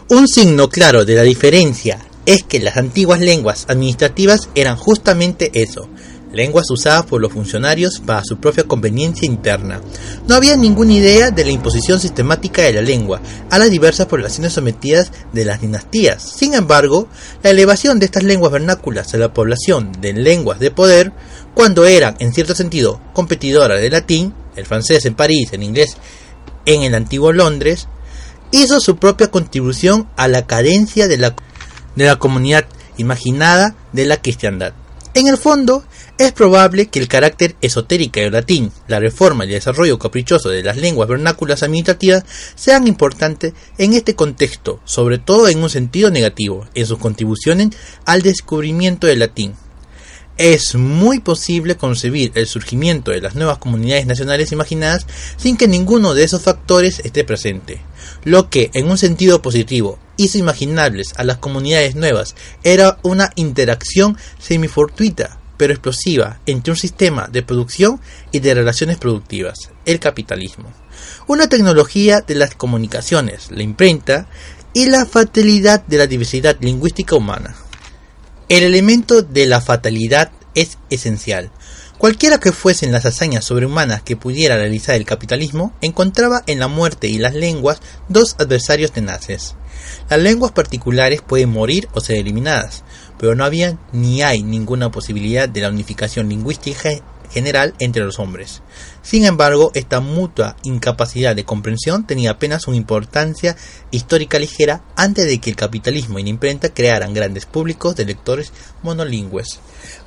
Un 0.09 0.29
signo 0.29 0.69
claro 0.69 1.05
de 1.05 1.15
la 1.15 1.23
diferencia 1.23 1.99
es 2.27 2.43
que 2.43 2.61
las 2.61 2.77
antiguas 2.77 3.21
lenguas 3.21 3.67
administrativas 3.69 4.49
eran 4.55 4.77
justamente 4.77 5.51
eso, 5.55 5.89
lenguas 6.33 6.71
usadas 6.71 7.07
por 7.07 7.21
los 7.21 7.33
funcionarios 7.33 8.01
para 8.01 8.25
su 8.25 8.39
propia 8.39 8.65
conveniencia 8.65 9.27
interna. 9.27 9.81
No 10.27 10.35
había 10.35 10.57
ninguna 10.57 10.93
idea 10.93 11.31
de 11.31 11.45
la 11.45 11.51
imposición 11.51 12.01
sistemática 12.01 12.63
de 12.63 12.73
la 12.73 12.83
lengua 12.83 13.21
a 13.51 13.59
las 13.59 13.71
diversas 13.71 14.07
poblaciones 14.07 14.53
sometidas 14.53 15.13
de 15.33 15.45
las 15.45 15.61
dinastías. 15.61 16.23
Sin 16.23 16.55
embargo, 16.55 17.09
la 17.43 17.51
elevación 17.51 17.99
de 17.99 18.07
estas 18.07 18.25
lenguas 18.25 18.53
vernáculas 18.53 19.15
a 19.15 19.19
la 19.19 19.33
población 19.33 19.93
de 20.01 20.13
lenguas 20.13 20.59
de 20.59 20.71
poder, 20.71 21.13
cuando 21.55 21.87
eran 21.87 22.17
en 22.19 22.33
cierto 22.33 22.55
sentido 22.55 23.01
competidoras 23.13 23.81
del 23.81 23.93
latín, 23.93 24.35
el 24.57 24.67
francés 24.67 25.07
en 25.07 25.15
París, 25.15 25.51
el 25.53 25.63
inglés 25.63 25.97
en 26.67 26.83
el 26.83 26.95
antiguo 26.95 27.33
Londres, 27.33 27.89
hizo 28.53 28.79
su 28.81 28.97
propia 28.97 29.31
contribución 29.31 30.09
a 30.17 30.29
la 30.29 30.47
cadencia 30.47 31.09
de 31.09 31.19
la, 31.19 31.35
de 31.97 32.05
la 32.05 32.17
comunidad 32.17 32.67
imaginada 32.97 33.75
de 33.93 34.07
la 34.07 34.23
cristiandad. 34.23 34.75
En 35.15 35.29
el 35.29 35.37
fondo, 35.37 35.85
es 36.17 36.33
probable 36.33 36.87
que 36.87 36.99
el 36.99 37.09
carácter 37.09 37.55
esotérico 37.61 38.21
del 38.21 38.33
latín, 38.33 38.73
la 38.89 38.99
reforma 38.99 39.45
y 39.45 39.49
el 39.49 39.55
desarrollo 39.55 39.99
caprichoso 39.99 40.49
de 40.49 40.63
las 40.63 40.79
lenguas 40.79 41.09
vernáculas 41.09 41.63
administrativas 41.63 42.25
sean 42.55 42.87
importantes 42.87 43.53
en 43.77 43.93
este 43.93 44.15
contexto, 44.15 44.81
sobre 44.85 45.19
todo 45.19 45.49
en 45.49 45.63
un 45.63 45.69
sentido 45.69 46.11
negativo, 46.11 46.67
en 46.75 46.87
sus 46.87 46.99
contribuciones 46.99 47.71
al 48.07 48.23
descubrimiento 48.23 49.07
del 49.07 49.19
latín. 49.19 49.55
Es 50.39 50.75
muy 50.75 51.21
posible 51.21 51.77
concebir 51.77 52.33
el 52.35 52.47
surgimiento 52.47 53.11
de 53.11 53.21
las 53.21 53.35
nuevas 53.35 53.59
comunidades 53.59 54.07
nacionales 54.07 54.51
imaginadas 54.51 55.07
sin 55.37 55.57
que 55.57 55.69
ninguno 55.69 56.15
de 56.15 56.25
esos 56.25 56.43
factores 56.43 57.01
esté 57.01 57.23
presente. 57.23 57.83
Lo 58.25 58.49
que, 58.49 58.71
en 58.73 58.91
un 58.91 58.97
sentido 58.97 59.43
positivo, 59.43 59.99
hizo 60.17 60.39
imaginables 60.39 61.13
a 61.17 61.25
las 61.25 61.37
comunidades 61.37 61.97
nuevas 61.97 62.35
era 62.65 62.99
una 63.03 63.31
interacción 63.37 64.17
semifortuita 64.39 65.39
pero 65.63 65.75
explosiva 65.75 66.41
entre 66.47 66.73
un 66.73 66.77
sistema 66.77 67.29
de 67.31 67.45
producción 67.45 68.01
y 68.33 68.41
de 68.41 68.53
relaciones 68.53 68.97
productivas, 68.97 69.71
el 69.85 70.01
capitalismo. 70.01 70.73
Una 71.29 71.49
tecnología 71.49 72.21
de 72.21 72.35
las 72.35 72.57
comunicaciones, 72.57 73.49
la 73.53 73.63
imprenta 73.63 74.27
y 74.73 74.87
la 74.87 75.07
fatalidad 75.07 75.85
de 75.87 75.99
la 75.99 76.09
diversidad 76.09 76.57
lingüística 76.61 77.15
humana. 77.15 77.55
El 78.53 78.65
elemento 78.65 79.23
de 79.23 79.47
la 79.47 79.63
fatalidad 79.63 80.31
es 80.55 80.77
esencial. 80.91 81.51
Cualquiera 81.97 82.37
que 82.37 82.53
fuesen 82.53 82.93
las 82.93 83.07
hazañas 83.07 83.47
sobrehumanas 83.47 84.03
que 84.03 84.15
pudiera 84.15 84.59
realizar 84.59 84.95
el 84.95 85.07
capitalismo, 85.07 85.73
encontraba 85.81 86.43
en 86.47 86.59
la 86.59 86.69
muerte 86.69 87.09
y 87.09 87.17
las 87.17 87.33
lenguas 87.33 87.81
dos 88.11 88.37
adversarios 88.39 88.93
tenaces. 88.93 89.55
Las 90.11 90.21
lenguas 90.21 90.53
particulares 90.53 91.23
pueden 91.23 91.49
morir 91.49 91.89
o 91.95 92.03
ser 92.03 92.17
eliminadas, 92.17 92.85
pero 93.19 93.35
no 93.35 93.47
había 93.47 93.79
ni 93.95 94.21
hay 94.21 94.43
ninguna 94.43 94.91
posibilidad 94.91 95.49
de 95.49 95.63
la 95.63 95.71
unificación 95.71 96.29
lingüística 96.29 96.91
general 97.33 97.75
entre 97.79 98.05
los 98.05 98.19
hombres. 98.19 98.63
Sin 99.03 99.25
embargo, 99.25 99.71
esta 99.75 100.01
mutua 100.01 100.57
incapacidad 100.63 101.35
de 101.35 101.45
comprensión 101.45 102.07
tenía 102.07 102.33
apenas 102.33 102.69
una 102.69 102.77
importancia 102.77 103.57
histórica 103.91 104.39
ligera 104.39 104.85
antes 104.97 105.27
de 105.27 105.39
que 105.39 105.51
el 105.51 105.57
capitalismo 105.57 106.19
y 106.19 106.23
la 106.23 106.29
imprenta 106.29 106.73
crearan 106.73 107.15
grandes 107.15 107.47
públicos 107.47 107.97
de 107.97 108.05
lectores 108.05 108.53
monolingües. 108.83 109.61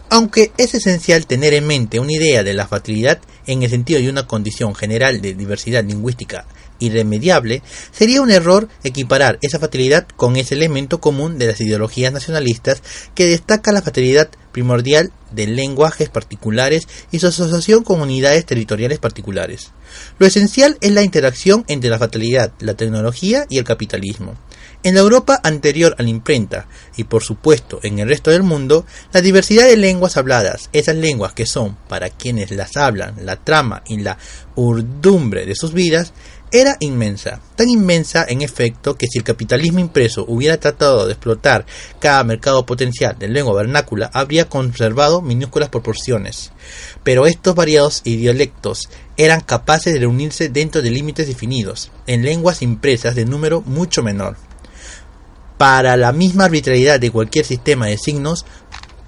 Aunque 0.10 0.52
es 0.58 0.76
esencial 0.76 1.26
tener 1.26 1.54
en 1.54 1.66
mente 1.66 2.00
una 2.00 2.14
idea 2.14 2.44
de 2.44 2.54
la 2.54 2.68
facilidad 2.68 3.20
en 3.48 3.64
el 3.64 3.70
sentido 3.70 4.00
de 4.00 4.10
una 4.10 4.28
condición 4.28 4.76
general 4.76 5.20
de 5.20 5.34
diversidad 5.34 5.84
lingüística 5.84 6.46
irremediable, 6.80 7.62
sería 7.92 8.22
un 8.22 8.32
error 8.32 8.68
equiparar 8.84 9.40
esa 9.42 9.60
fatalidad 9.60 10.08
con 10.16 10.36
ese 10.36 10.56
elemento 10.56 11.00
común 11.00 11.38
de 11.38 11.48
las 11.48 11.62
ideologías 11.62 12.14
nacionalistas 12.14 12.82
que 13.14 13.28
destaca 13.28 13.72
la 13.72 13.82
fatalidad 13.82 14.30
primordial 14.52 15.12
de 15.32 15.48
lenguajes 15.48 16.10
particulares 16.10 16.88
y 17.12 17.20
su 17.20 17.28
asociación 17.28 17.84
con 17.84 18.00
unidades 18.00 18.46
territoriales 18.46 19.00
particulares. 19.00 19.72
Lo 20.18 20.26
esencial 20.26 20.78
es 20.82 20.92
la 20.92 21.04
interacción 21.04 21.66
entre 21.68 21.90
la 21.90 22.00
fatalidad, 22.00 22.54
la 22.60 22.76
tecnología 22.76 23.46
y 23.50 23.58
el 23.58 23.66
capitalismo. 23.66 24.36
En 24.84 24.94
la 24.94 25.02
Europa 25.02 25.40
anterior 25.44 25.96
a 25.98 26.04
la 26.04 26.10
imprenta, 26.10 26.68
y 26.96 27.06
por 27.06 27.24
supuesto 27.24 27.80
en 27.82 27.98
el 27.98 28.08
resto 28.08 28.30
del 28.30 28.44
mundo, 28.44 28.86
la 29.14 29.22
diversidad 29.22 29.66
de 29.66 29.78
lenguas 29.78 30.16
habladas, 30.16 30.70
esas 30.74 30.96
lenguas 30.96 31.34
que 31.34 31.48
son, 31.48 31.76
para 31.90 32.12
quienes 32.12 32.52
las 32.52 32.78
hablan, 32.78 33.16
la 33.26 33.36
trama 33.36 33.82
y 33.88 33.98
la 33.98 34.20
urdumbre 34.56 35.48
de 35.48 35.56
sus 35.56 35.74
vidas, 35.74 36.14
era 36.62 36.78
inmensa, 36.80 37.42
tan 37.58 37.68
inmensa 37.68 38.26
en 38.28 38.42
efecto 38.42 38.98
que 38.98 39.08
si 39.08 39.18
el 39.18 39.26
capitalismo 39.26 39.80
impreso 39.80 40.24
hubiera 40.28 40.58
tratado 40.58 41.06
de 41.06 41.12
explotar 41.12 41.66
cada 42.00 42.24
mercado 42.24 42.66
potencial 42.66 43.18
de 43.20 43.28
lengua 43.28 43.56
vernácula, 43.56 44.10
habría 44.14 44.48
conservado 44.48 45.22
minúsculas 45.22 45.68
proporciones. 45.68 46.54
Pero 47.04 47.26
estos 47.26 47.56
variados 47.56 48.04
dialectos 48.04 48.90
eran 49.18 49.42
capaces 49.42 49.94
de 49.94 50.00
reunirse 50.00 50.48
dentro 50.48 50.82
de 50.82 50.92
límites 50.92 51.28
definidos, 51.28 51.92
en 52.08 52.24
lenguas 52.24 52.62
impresas 52.62 53.16
de 53.16 53.26
número 53.26 53.62
mucho 53.62 54.02
menor. 54.02 54.38
Para 55.58 55.98
la 55.98 56.14
misma 56.14 56.46
arbitrariedad 56.46 57.00
de 57.00 57.12
cualquier 57.12 57.46
sistema 57.46 57.88
de 57.88 57.98
signos, 57.98 58.46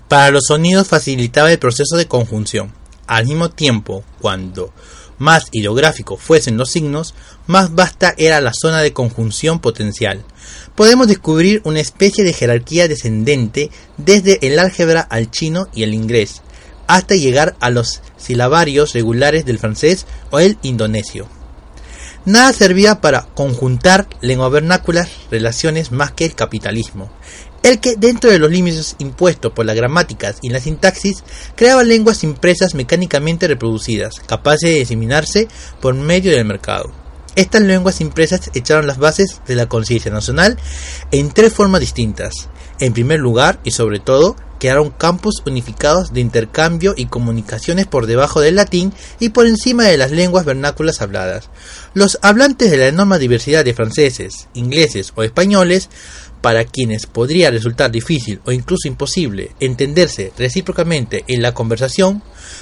para 0.09 0.31
los 0.31 0.45
sonidos 0.47 0.87
facilitaba 0.87 1.51
el 1.51 1.59
proceso 1.59 1.95
de 1.95 2.07
conjunción. 2.07 2.73
Al 3.07 3.25
mismo 3.25 3.49
tiempo, 3.49 4.03
cuando 4.19 4.73
más 5.17 5.47
ideográficos 5.51 6.21
fuesen 6.21 6.57
los 6.57 6.71
signos, 6.71 7.13
más 7.47 7.73
vasta 7.73 8.13
era 8.17 8.41
la 8.41 8.53
zona 8.53 8.81
de 8.81 8.93
conjunción 8.93 9.59
potencial. 9.59 10.23
Podemos 10.75 11.07
descubrir 11.07 11.61
una 11.65 11.79
especie 11.79 12.23
de 12.23 12.33
jerarquía 12.33 12.87
descendente 12.87 13.71
desde 13.97 14.45
el 14.45 14.59
álgebra 14.59 15.01
al 15.01 15.31
chino 15.31 15.67
y 15.73 15.83
el 15.83 15.93
inglés, 15.93 16.41
hasta 16.87 17.15
llegar 17.15 17.55
a 17.59 17.69
los 17.69 18.01
silabarios 18.17 18.93
regulares 18.93 19.45
del 19.45 19.59
francés 19.59 20.05
o 20.31 20.39
el 20.39 20.57
indonesio. 20.61 21.27
Nada 22.25 22.51
servía 22.53 22.99
para 22.99 23.21
conjuntar 23.33 24.07
lengua 24.21 24.49
vernáculas 24.49 25.09
relaciones 25.31 25.91
más 25.91 26.11
que 26.11 26.25
el 26.25 26.35
capitalismo 26.35 27.09
el 27.67 27.79
que, 27.79 27.95
dentro 27.95 28.31
de 28.31 28.39
los 28.39 28.49
límites 28.49 28.95
impuestos 28.99 29.51
por 29.51 29.65
las 29.65 29.75
gramáticas 29.75 30.37
y 30.41 30.49
la 30.49 30.59
sintaxis, 30.59 31.23
creaba 31.55 31.83
lenguas 31.83 32.23
impresas 32.23 32.75
mecánicamente 32.75 33.47
reproducidas, 33.47 34.21
capaces 34.25 34.69
de 34.69 34.79
diseminarse 34.79 35.47
por 35.81 35.93
medio 35.93 36.31
del 36.31 36.45
mercado. 36.45 36.91
Estas 37.35 37.61
lenguas 37.61 38.01
impresas 38.01 38.49
echaron 38.55 38.87
las 38.87 38.97
bases 38.97 39.41
de 39.45 39.55
la 39.55 39.67
conciencia 39.67 40.11
nacional 40.11 40.57
en 41.11 41.29
tres 41.29 41.53
formas 41.53 41.81
distintas. 41.81 42.49
En 42.79 42.93
primer 42.93 43.19
lugar, 43.19 43.59
y 43.63 43.71
sobre 43.71 43.99
todo, 43.99 44.35
crearon 44.59 44.89
campos 44.89 45.43
unificados 45.45 46.13
de 46.13 46.21
intercambio 46.21 46.93
y 46.97 47.05
comunicaciones 47.05 47.85
por 47.85 48.07
debajo 48.07 48.41
del 48.41 48.55
latín 48.55 48.93
y 49.19 49.29
por 49.29 49.45
encima 49.45 49.83
de 49.83 49.97
las 49.97 50.11
lenguas 50.11 50.45
vernáculas 50.45 51.01
habladas. 51.01 51.49
Los 51.93 52.19
hablantes 52.21 52.71
de 52.71 52.77
la 52.77 52.87
enorme 52.87 53.19
diversidad 53.19 53.63
de 53.63 53.73
franceses, 53.73 54.47
ingleses 54.53 55.13
o 55.15 55.23
españoles 55.23 55.89
para 56.41 56.65
quienes 56.65 57.05
podría 57.05 57.51
resultar 57.51 57.91
difícil 57.91 58.41
o 58.45 58.51
incluso 58.51 58.87
imposible 58.87 59.51
entenderse 59.59 60.31
recíprocamente 60.37 61.23
en 61.27 61.41
la 61.41 61.53
conversación, 61.53 62.21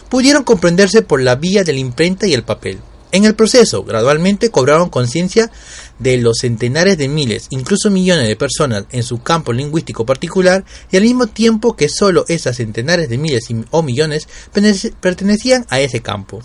pudieron 0.10 0.44
comprenderse 0.44 1.02
por 1.02 1.22
la 1.22 1.36
vía 1.36 1.64
de 1.64 1.74
la 1.74 1.80
imprenta 1.80 2.28
y 2.28 2.34
el 2.34 2.44
papel. 2.44 2.80
En 3.12 3.24
el 3.24 3.36
proceso, 3.36 3.84
gradualmente 3.84 4.52
cobraron 4.52 4.90
conciencia 4.90 5.50
de 6.00 6.18
los 6.18 6.40
centenares 6.40 6.98
de 6.98 7.08
miles, 7.08 7.48
incluso 7.50 7.90
millones 7.90 8.28
de 8.28 8.36
personas 8.36 8.86
en 8.92 9.04
su 9.04 9.22
campo 9.22 9.54
lingüístico 9.54 10.06
particular 10.06 10.66
y 10.92 10.98
al 10.98 11.04
mismo 11.04 11.28
tiempo 11.28 11.78
que 11.78 11.88
solo 11.88 12.26
esas 12.28 12.58
centenares 12.58 13.08
de 13.08 13.18
miles 13.18 13.48
o 13.72 13.84
millones 13.84 14.28
pertenecían 15.00 15.66
a 15.70 15.80
ese 15.80 16.02
campo. 16.02 16.42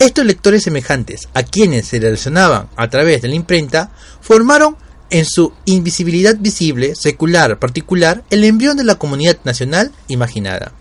Estos 0.00 0.24
lectores 0.24 0.62
semejantes, 0.62 1.28
a 1.34 1.42
quienes 1.42 1.86
se 1.86 2.00
relacionaban 2.00 2.68
a 2.76 2.88
través 2.88 3.22
de 3.22 3.28
la 3.28 3.34
imprenta, 3.34 3.92
formaron 4.20 4.76
en 5.10 5.24
su 5.24 5.52
invisibilidad 5.64 6.36
visible, 6.38 6.94
secular, 6.94 7.58
particular, 7.58 8.24
el 8.30 8.44
embrión 8.44 8.76
de 8.76 8.84
la 8.84 8.96
comunidad 8.96 9.38
nacional 9.44 9.92
imaginada. 10.08 10.72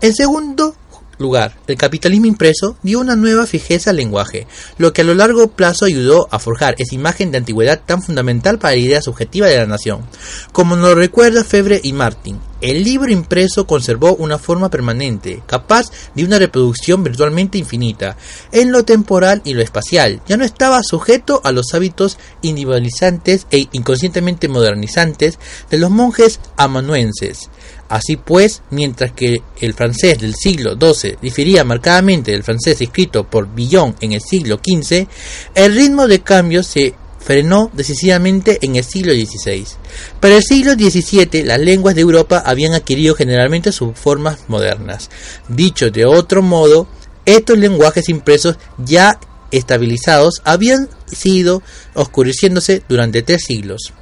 En 0.00 0.14
segundo 0.14 0.74
lugar, 1.18 1.56
el 1.66 1.76
capitalismo 1.76 2.26
impreso 2.26 2.76
dio 2.82 3.00
una 3.00 3.16
nueva 3.16 3.46
fijeza 3.46 3.90
al 3.90 3.96
lenguaje, 3.96 4.46
lo 4.78 4.92
que 4.92 5.02
a 5.02 5.04
lo 5.04 5.14
largo 5.14 5.48
plazo 5.48 5.84
ayudó 5.84 6.28
a 6.30 6.38
forjar 6.38 6.74
esa 6.78 6.94
imagen 6.94 7.30
de 7.30 7.38
antigüedad 7.38 7.80
tan 7.84 8.02
fundamental 8.02 8.58
para 8.58 8.74
la 8.74 8.80
idea 8.80 9.02
subjetiva 9.02 9.46
de 9.46 9.56
la 9.56 9.66
nación. 9.66 10.06
Como 10.52 10.76
nos 10.76 10.94
recuerda 10.94 11.44
Febre 11.44 11.80
y 11.82 11.92
Martin, 11.92 12.38
el 12.60 12.82
libro 12.82 13.10
impreso 13.12 13.68
conservó 13.68 14.16
una 14.16 14.36
forma 14.36 14.68
permanente, 14.68 15.42
capaz 15.46 15.92
de 16.14 16.24
una 16.24 16.40
reproducción 16.40 17.04
virtualmente 17.04 17.56
infinita, 17.56 18.16
en 18.50 18.72
lo 18.72 18.84
temporal 18.84 19.42
y 19.44 19.54
lo 19.54 19.62
espacial. 19.62 20.20
Ya 20.26 20.36
no 20.36 20.44
estaba 20.44 20.82
sujeto 20.82 21.40
a 21.44 21.52
los 21.52 21.72
hábitos 21.74 22.18
individualizantes 22.42 23.46
e 23.52 23.68
inconscientemente 23.70 24.48
modernizantes 24.48 25.38
de 25.70 25.78
los 25.78 25.90
monjes 25.90 26.40
amanuenses. 26.56 27.48
Así 27.88 28.16
pues, 28.16 28.62
mientras 28.70 29.12
que 29.12 29.42
el 29.60 29.74
francés 29.74 30.18
del 30.18 30.34
siglo 30.34 30.76
XII 30.78 31.16
difería 31.22 31.64
marcadamente 31.64 32.32
del 32.32 32.42
francés 32.42 32.80
escrito 32.80 33.24
por 33.24 33.52
Villon 33.54 33.94
en 34.00 34.12
el 34.12 34.20
siglo 34.20 34.60
XV, 34.62 35.06
el 35.54 35.74
ritmo 35.74 36.06
de 36.06 36.20
cambio 36.20 36.62
se 36.62 36.94
frenó 37.18 37.70
decisivamente 37.72 38.58
en 38.62 38.76
el 38.76 38.84
siglo 38.84 39.12
XVI. 39.12 39.66
Para 40.20 40.36
el 40.36 40.42
siglo 40.42 40.72
XVII, 40.72 41.42
las 41.42 41.58
lenguas 41.60 41.94
de 41.94 42.02
Europa 42.02 42.42
habían 42.44 42.74
adquirido 42.74 43.14
generalmente 43.14 43.72
sus 43.72 43.98
formas 43.98 44.38
modernas. 44.48 45.10
Dicho 45.48 45.90
de 45.90 46.04
otro 46.06 46.42
modo, 46.42 46.88
estos 47.24 47.58
lenguajes 47.58 48.08
impresos 48.08 48.56
ya 48.78 49.18
estabilizados 49.50 50.40
habían 50.44 50.88
sido 51.06 51.62
oscureciéndose 51.94 52.82
durante 52.88 53.22
tres 53.22 53.44
siglos. 53.44 53.92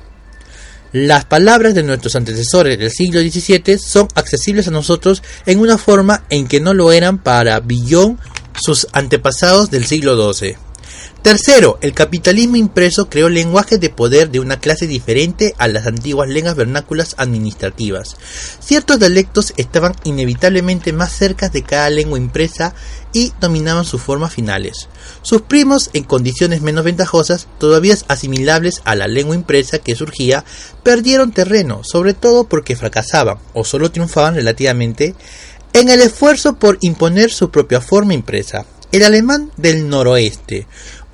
Las 0.92 1.24
palabras 1.24 1.74
de 1.74 1.82
nuestros 1.82 2.16
antecesores 2.16 2.78
del 2.78 2.90
siglo 2.90 3.20
XVII 3.20 3.78
son 3.78 4.08
accesibles 4.14 4.68
a 4.68 4.70
nosotros 4.70 5.22
en 5.44 5.58
una 5.58 5.78
forma 5.78 6.24
en 6.30 6.46
que 6.46 6.60
no 6.60 6.74
lo 6.74 6.92
eran 6.92 7.18
para 7.18 7.60
Villon 7.60 8.18
sus 8.60 8.86
antepasados 8.92 9.70
del 9.70 9.84
siglo 9.84 10.32
XII. 10.32 10.65
Tercero, 11.22 11.78
el 11.80 11.92
capitalismo 11.92 12.54
impreso 12.54 13.08
creó 13.10 13.28
lenguajes 13.28 13.80
de 13.80 13.90
poder 13.90 14.30
de 14.30 14.38
una 14.38 14.60
clase 14.60 14.86
diferente 14.86 15.54
a 15.58 15.66
las 15.66 15.86
antiguas 15.86 16.28
lenguas 16.28 16.54
vernáculas 16.54 17.16
administrativas. 17.18 18.16
Ciertos 18.60 19.00
dialectos 19.00 19.52
estaban 19.56 19.96
inevitablemente 20.04 20.92
más 20.92 21.10
cerca 21.10 21.48
de 21.48 21.64
cada 21.64 21.90
lengua 21.90 22.16
impresa 22.16 22.74
y 23.12 23.32
dominaban 23.40 23.84
sus 23.84 24.00
formas 24.00 24.34
finales. 24.34 24.88
Sus 25.22 25.42
primos, 25.42 25.90
en 25.94 26.04
condiciones 26.04 26.60
menos 26.60 26.84
ventajosas, 26.84 27.48
todavía 27.58 27.96
asimilables 28.06 28.80
a 28.84 28.94
la 28.94 29.08
lengua 29.08 29.34
impresa 29.34 29.78
que 29.80 29.96
surgía, 29.96 30.44
perdieron 30.84 31.32
terreno, 31.32 31.82
sobre 31.82 32.14
todo 32.14 32.44
porque 32.44 32.76
fracasaban, 32.76 33.38
o 33.52 33.64
solo 33.64 33.90
triunfaban 33.90 34.36
relativamente, 34.36 35.16
en 35.72 35.88
el 35.88 36.02
esfuerzo 36.02 36.54
por 36.54 36.78
imponer 36.82 37.32
su 37.32 37.50
propia 37.50 37.80
forma 37.80 38.14
impresa. 38.14 38.64
El 38.92 39.02
alemán 39.02 39.50
del 39.56 39.88
noroeste, 39.88 40.66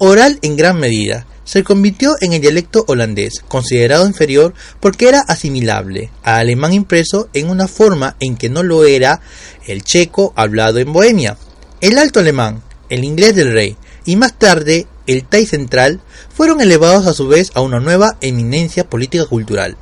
oral 0.04 0.40
en 0.42 0.56
gran 0.56 0.80
medida, 0.80 1.26
se 1.44 1.62
convirtió 1.62 2.16
en 2.20 2.32
el 2.32 2.40
dialecto 2.40 2.84
holandés, 2.88 3.34
considerado 3.46 4.04
inferior 4.04 4.52
porque 4.80 5.06
era 5.06 5.20
asimilable 5.20 6.10
al 6.24 6.40
alemán 6.40 6.72
impreso 6.72 7.28
en 7.34 7.48
una 7.48 7.68
forma 7.68 8.16
en 8.18 8.36
que 8.36 8.48
no 8.48 8.64
lo 8.64 8.84
era 8.84 9.20
el 9.64 9.84
checo 9.84 10.32
hablado 10.34 10.80
en 10.80 10.92
Bohemia. 10.92 11.36
El 11.80 11.98
alto 11.98 12.18
alemán, 12.18 12.64
el 12.88 13.04
inglés 13.04 13.36
del 13.36 13.52
rey 13.52 13.76
y 14.04 14.16
más 14.16 14.36
tarde 14.36 14.88
el 15.06 15.24
Tai 15.24 15.46
central 15.46 16.00
fueron 16.34 16.60
elevados 16.60 17.06
a 17.06 17.14
su 17.14 17.28
vez 17.28 17.52
a 17.54 17.60
una 17.60 17.78
nueva 17.78 18.16
eminencia 18.20 18.90
política 18.90 19.26
cultural. 19.26 19.76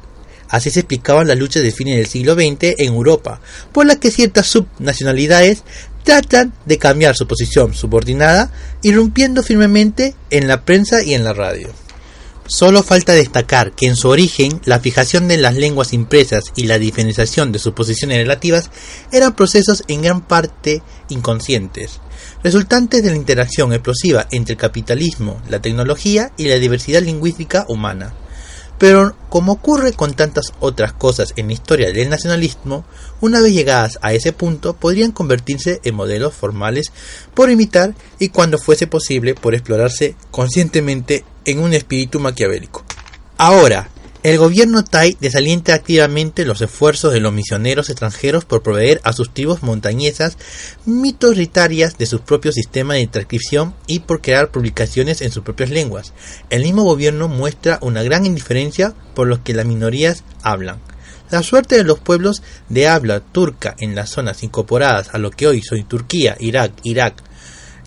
Así 0.51 0.69
se 0.71 0.81
explicaban 0.81 1.29
las 1.29 1.39
luchas 1.39 1.63
de 1.63 1.71
fines 1.71 1.97
del 1.97 2.07
siglo 2.07 2.35
XX 2.35 2.75
en 2.77 2.93
Europa, 2.93 3.41
por 3.73 3.87
las 3.87 3.99
que 3.99 4.11
ciertas 4.11 4.49
subnacionalidades 4.49 5.63
tratan 6.03 6.53
de 6.67 6.79
cambiar 6.79 7.17
su 7.17 7.27
posición 7.27 7.75
subordinada, 7.75 8.51
irrumpiendo 8.83 9.43
firmemente 9.43 10.15
en 10.31 10.49
la 10.49 10.65
prensa 10.65 11.03
y 11.03 11.15
en 11.15 11.25
la 11.25 11.33
radio. 11.33 11.71
Solo 12.47 12.83
falta 12.83 13.13
destacar 13.13 13.71
que 13.77 13.87
en 13.87 13.95
su 13.95 14.09
origen 14.09 14.61
la 14.65 14.81
fijación 14.81 15.29
de 15.29 15.37
las 15.37 15.55
lenguas 15.55 15.93
impresas 15.93 16.47
y 16.57 16.65
la 16.65 16.81
diferenciación 16.81 17.53
de 17.53 17.61
sus 17.61 17.75
posiciones 17.75 18.19
relativas 18.19 18.71
eran 19.13 19.37
procesos 19.37 19.85
en 19.87 20.03
gran 20.03 20.21
parte 20.21 20.83
inconscientes, 21.11 22.01
resultantes 22.43 23.05
de 23.05 23.11
la 23.11 23.17
interacción 23.17 23.73
explosiva 23.73 24.27
entre 24.33 24.55
el 24.55 24.59
capitalismo, 24.59 25.41
la 25.49 25.63
tecnología 25.63 26.33
y 26.37 26.49
la 26.49 26.57
diversidad 26.57 27.03
lingüística 27.03 27.67
humana. 27.69 28.15
Pero 28.81 29.15
como 29.29 29.53
ocurre 29.53 29.93
con 29.93 30.15
tantas 30.15 30.55
otras 30.59 30.95
cosas 30.95 31.35
en 31.37 31.49
la 31.49 31.53
historia 31.53 31.93
del 31.93 32.09
nacionalismo, 32.09 32.87
una 33.21 33.43
vez 33.43 33.53
llegadas 33.53 33.99
a 34.01 34.15
ese 34.15 34.33
punto 34.33 34.73
podrían 34.73 35.13
convertirse 35.13 35.83
en 35.85 35.95
modelos 35.95 36.33
formales 36.33 36.91
por 37.35 37.51
imitar 37.51 37.95
y 38.19 38.31
cuando 38.31 38.57
fuese 38.57 38.87
posible 38.87 39.35
por 39.35 39.55
explorarse 39.55 40.17
conscientemente 40.31 41.27
en 41.45 41.59
un 41.59 41.75
espíritu 41.75 42.21
maquiavélico. 42.21 42.83
Ahora, 43.37 43.91
el 44.23 44.37
gobierno 44.37 44.85
Thai 44.85 45.17
desalienta 45.19 45.73
activamente 45.73 46.45
los 46.45 46.61
esfuerzos 46.61 47.13
de 47.13 47.21
los 47.21 47.33
misioneros 47.33 47.89
extranjeros 47.89 48.45
por 48.45 48.63
proveer 48.63 49.01
a 49.03 49.15
sus 49.15 49.33
tribus 49.33 49.63
montañesas 49.63 50.37
mitos 50.85 51.39
ritarias 51.39 51.97
de 51.97 52.05
su 52.05 52.21
propio 52.21 52.53
sistema 52.53 52.95
de 52.95 53.07
transcripción 53.07 53.75
y 53.87 54.01
por 54.01 54.21
crear 54.21 54.51
publicaciones 54.51 55.23
en 55.23 55.33
sus 55.33 55.43
propias 55.43 55.71
lenguas. 55.71 56.13
El 56.51 56.63
mismo 56.63 56.85
gobierno 56.85 57.29
muestra 57.29 57.79
una 57.81 58.03
gran 58.03 58.27
indiferencia 58.27 58.95
por 59.15 59.27
los 59.27 59.39
que 59.39 59.55
las 59.55 59.65
minorías 59.65 60.23
hablan. 60.43 60.81
La 61.31 61.43
suerte 61.43 61.77
de 61.77 61.85
los 61.85 61.99
pueblos 61.99 62.43
de 62.69 62.89
habla 62.89 63.21
turca 63.21 63.75
en 63.79 63.95
las 63.95 64.11
zonas 64.11 64.43
incorporadas 64.43 65.15
a 65.15 65.19
lo 65.19 65.31
que 65.31 65.47
hoy 65.47 65.63
son 65.63 65.83
Turquía, 65.85 66.37
Irak, 66.41 66.73
Irak 66.83 67.23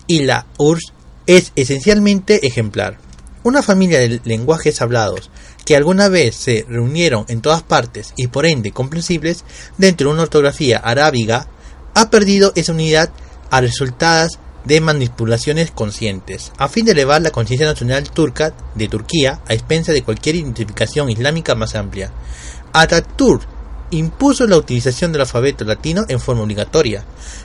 y 0.08 0.22
la 0.24 0.46
URSS 0.58 0.92
es 1.26 1.52
esencialmente 1.54 2.44
ejemplar. 2.44 2.98
Una 3.44 3.62
familia 3.62 4.00
de 4.00 4.20
lenguajes 4.24 4.80
hablados 4.80 5.30
que 5.64 5.76
alguna 5.76 6.08
vez 6.08 6.34
se 6.34 6.66
reunieron 6.68 7.24
en 7.28 7.40
todas 7.40 7.62
partes 7.62 8.12
y 8.16 8.28
por 8.28 8.46
ende 8.46 8.72
comprensibles 8.72 9.44
dentro 9.78 10.08
de 10.08 10.14
una 10.14 10.22
ortografía 10.22 10.78
arábiga 10.78 11.48
ha 11.94 12.10
perdido 12.10 12.52
esa 12.54 12.72
unidad 12.72 13.10
a 13.50 13.60
resultadas 13.60 14.38
de 14.64 14.80
manipulaciones 14.80 15.70
conscientes, 15.70 16.52
a 16.56 16.68
fin 16.68 16.86
de 16.86 16.92
elevar 16.92 17.20
la 17.22 17.30
conciencia 17.30 17.66
nacional 17.66 18.10
turca 18.10 18.54
de 18.74 18.88
Turquía 18.88 19.40
a 19.46 19.54
expensa 19.54 19.92
de 19.92 20.02
cualquier 20.02 20.36
identificación 20.36 21.10
islámica 21.10 21.54
más 21.54 21.74
amplia. 21.74 22.10
Ataturk 22.72 23.53
impuso 23.94 24.46
la 24.46 24.56
utilización 24.56 25.12
del 25.12 25.22
alfabeto 25.22 25.64
latino 25.64 26.04
en 26.08 26.20
forma 26.20 26.42
obligatoria. 26.42 27.04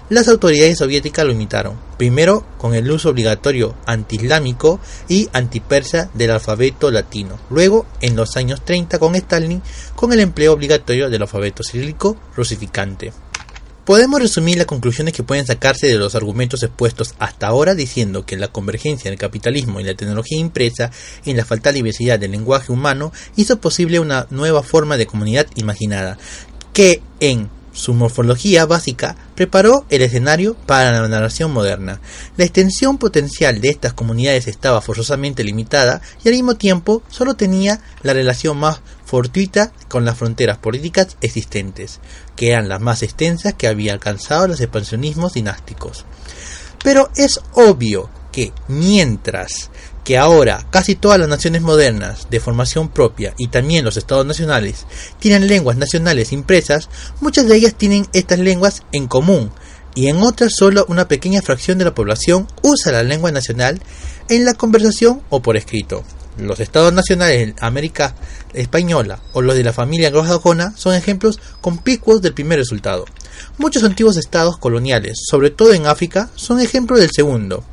Las 0.09 0.27
autoridades 0.27 0.77
soviéticas 0.77 1.25
lo 1.25 1.31
imitaron, 1.31 1.75
primero 1.97 2.45
con 2.57 2.73
el 2.73 2.89
uso 2.89 3.09
obligatorio 3.09 3.75
antiislámico 3.85 4.79
y 5.07 5.29
antipersa 5.33 6.09
del 6.13 6.31
alfabeto 6.31 6.91
latino, 6.91 7.39
luego 7.49 7.85
en 8.01 8.15
los 8.15 8.35
años 8.37 8.63
30 8.65 8.99
con 8.99 9.15
Stalin 9.15 9.61
con 9.95 10.13
el 10.13 10.19
empleo 10.19 10.53
obligatorio 10.53 11.09
del 11.09 11.21
alfabeto 11.21 11.63
cirílico 11.63 12.17
rusificante. 12.35 13.13
Podemos 13.89 14.19
resumir 14.19 14.55
las 14.55 14.67
conclusiones 14.67 15.15
que 15.15 15.23
pueden 15.23 15.47
sacarse 15.47 15.87
de 15.87 15.97
los 15.97 16.13
argumentos 16.13 16.61
expuestos 16.61 17.15
hasta 17.17 17.47
ahora 17.47 17.73
diciendo 17.73 18.23
que 18.23 18.37
la 18.37 18.49
convergencia 18.49 19.09
del 19.09 19.19
capitalismo 19.19 19.79
y 19.79 19.83
la 19.83 19.95
tecnología 19.95 20.37
impresa 20.37 20.91
y 21.25 21.33
la 21.33 21.43
falta 21.43 21.71
de 21.71 21.77
diversidad 21.77 22.19
del 22.19 22.29
lenguaje 22.29 22.71
humano 22.71 23.11
hizo 23.35 23.59
posible 23.59 23.99
una 23.99 24.27
nueva 24.29 24.61
forma 24.61 24.95
de 24.95 25.07
comunidad 25.07 25.47
imaginada, 25.55 26.19
que 26.71 27.01
en 27.19 27.49
su 27.73 27.95
morfología 27.95 28.67
básica 28.67 29.15
preparó 29.33 29.85
el 29.89 30.03
escenario 30.03 30.55
para 30.67 30.91
la 30.91 31.07
narración 31.07 31.51
moderna. 31.51 31.99
La 32.37 32.43
extensión 32.43 32.99
potencial 32.99 33.59
de 33.59 33.69
estas 33.69 33.93
comunidades 33.93 34.47
estaba 34.47 34.81
forzosamente 34.81 35.43
limitada 35.43 36.01
y 36.23 36.27
al 36.27 36.35
mismo 36.35 36.55
tiempo 36.55 37.01
solo 37.09 37.33
tenía 37.33 37.81
la 38.03 38.13
relación 38.13 38.57
más 38.57 38.81
fortuita 39.09 39.71
con 39.87 40.05
las 40.05 40.19
fronteras 40.19 40.59
políticas 40.59 41.17
existentes, 41.21 41.99
que 42.35 42.51
eran 42.51 42.69
las 42.69 42.79
más 42.79 43.01
extensas 43.01 43.55
que 43.55 43.67
había 43.67 43.91
alcanzado 43.91 44.47
los 44.47 44.61
expansionismos 44.61 45.33
dinásticos. 45.33 46.05
Pero 46.83 47.09
es 47.15 47.39
obvio 47.53 48.11
que 48.31 48.53
mientras 48.67 49.71
que 50.03 50.19
ahora 50.19 50.63
casi 50.69 50.93
todas 50.93 51.19
las 51.19 51.27
naciones 51.27 51.63
modernas 51.63 52.27
de 52.29 52.39
formación 52.39 52.89
propia 52.89 53.33
y 53.39 53.47
también 53.47 53.83
los 53.83 53.97
estados 53.97 54.27
nacionales 54.27 54.85
tienen 55.17 55.47
lenguas 55.47 55.77
nacionales 55.77 56.31
impresas, 56.31 56.87
muchas 57.19 57.47
de 57.47 57.55
ellas 57.55 57.73
tienen 57.73 58.07
estas 58.13 58.37
lenguas 58.37 58.83
en 58.91 59.07
común 59.07 59.51
y 59.95 60.07
en 60.07 60.17
otras 60.17 60.53
solo 60.55 60.85
una 60.87 61.07
pequeña 61.07 61.41
fracción 61.41 61.79
de 61.79 61.85
la 61.85 61.95
población 61.95 62.47
usa 62.61 62.91
la 62.91 63.01
lengua 63.01 63.31
nacional 63.31 63.81
en 64.29 64.45
la 64.45 64.53
conversación 64.53 65.23
o 65.29 65.41
por 65.41 65.57
escrito. 65.57 66.03
Los 66.41 66.59
estados 66.59 66.93
nacionales 66.93 67.47
de 67.47 67.55
América 67.59 68.15
Española 68.53 69.19
o 69.33 69.41
los 69.41 69.55
de 69.55 69.63
la 69.63 69.73
familia 69.73 70.07
anglosajona 70.07 70.73
son 70.75 70.95
ejemplos 70.95 71.39
conspicuos 71.61 72.21
del 72.21 72.33
primer 72.33 72.59
resultado. 72.59 73.05
Muchos 73.57 73.83
antiguos 73.83 74.17
estados 74.17 74.57
coloniales, 74.57 75.19
sobre 75.29 75.49
todo 75.49 75.73
en 75.73 75.85
África, 75.85 76.29
son 76.35 76.59
ejemplos 76.59 76.99
del 76.99 77.11
segundo. 77.11 77.63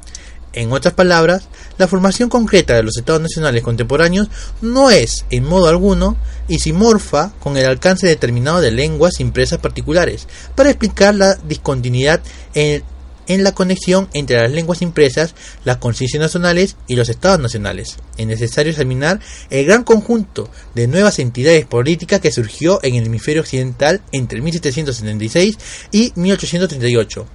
En 0.52 0.72
otras 0.72 0.94
palabras, 0.94 1.48
la 1.76 1.86
formación 1.86 2.30
concreta 2.30 2.74
de 2.74 2.82
los 2.82 2.96
estados 2.96 3.20
nacionales 3.20 3.62
contemporáneos 3.62 4.28
no 4.62 4.90
es, 4.90 5.26
en 5.30 5.44
modo 5.44 5.68
alguno, 5.68 6.16
isimorfa 6.48 7.32
con 7.40 7.58
el 7.58 7.66
alcance 7.66 8.06
determinado 8.06 8.62
de 8.62 8.70
lenguas 8.70 9.20
impresas 9.20 9.58
particulares, 9.58 10.26
para 10.54 10.70
explicar 10.70 11.14
la 11.14 11.34
discontinuidad 11.34 12.22
en, 12.54 12.82
en 13.28 13.44
la 13.44 13.52
conexión 13.52 14.08
entre 14.12 14.40
las 14.40 14.50
lenguas 14.50 14.82
impresas, 14.82 15.34
las 15.64 15.78
conciencias 15.78 16.20
nacionales 16.20 16.76
y 16.86 16.96
los 16.96 17.08
estados 17.08 17.40
nacionales. 17.40 17.96
Es 18.16 18.26
necesario 18.26 18.70
examinar 18.70 19.20
el 19.50 19.64
gran 19.66 19.84
conjunto 19.84 20.48
de 20.74 20.86
nuevas 20.86 21.18
entidades 21.18 21.66
políticas 21.66 22.20
que 22.20 22.32
surgió 22.32 22.80
en 22.82 22.94
el 22.94 23.06
hemisferio 23.06 23.42
occidental 23.42 24.02
entre 24.12 24.40
1776 24.40 25.58
y 25.92 26.12
1838 26.16 27.26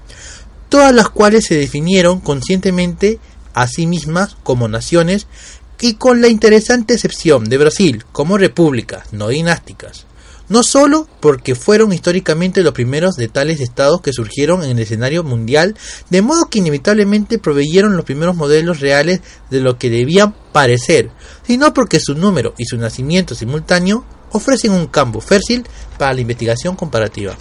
todas 0.72 0.96
las 0.96 1.10
cuales 1.10 1.44
se 1.46 1.56
definieron 1.56 2.22
conscientemente 2.22 3.20
a 3.54 3.68
sí 3.68 3.88
mismas 3.88 4.38
como 4.42 4.70
naciones 4.70 5.28
y 5.82 5.96
con 5.96 6.22
la 6.22 6.30
interesante 6.30 6.94
excepción 6.94 7.50
de 7.50 7.58
Brasil 7.58 8.06
como 8.14 8.38
repúblicas 8.38 9.12
no 9.12 9.28
dinásticas, 9.28 10.06
no 10.52 10.64
sólo 10.64 11.08
porque 11.22 11.56
fueron 11.56 11.94
históricamente 11.94 12.62
los 12.62 12.74
primeros 12.74 13.16
de 13.16 13.30
tales 13.30 13.62
estados 13.62 14.02
que 14.02 14.12
surgieron 14.12 14.64
en 14.64 14.72
el 14.72 14.80
escenario 14.80 15.24
mundial, 15.24 15.78
de 16.10 16.22
modo 16.22 16.50
que 16.50 16.60
inevitablemente 16.60 17.40
proveyeron 17.40 17.96
los 17.96 18.04
primeros 18.04 18.36
modelos 18.36 18.82
reales 18.82 19.22
de 19.50 19.62
lo 19.62 19.78
que 19.78 19.90
debían 19.90 20.36
parecer, 20.52 21.10
sino 21.48 21.74
porque 21.74 22.02
su 22.02 22.16
número 22.16 22.54
y 22.58 22.66
su 22.66 22.78
nacimiento 22.78 23.34
simultáneo 23.34 24.04
ofrecen 24.34 24.74
un 24.74 24.88
campo 24.88 25.22
fértil 25.22 25.66
para 25.98 26.14
la 26.14 26.22
investigación 26.22 26.76
comparativa. 26.76 27.38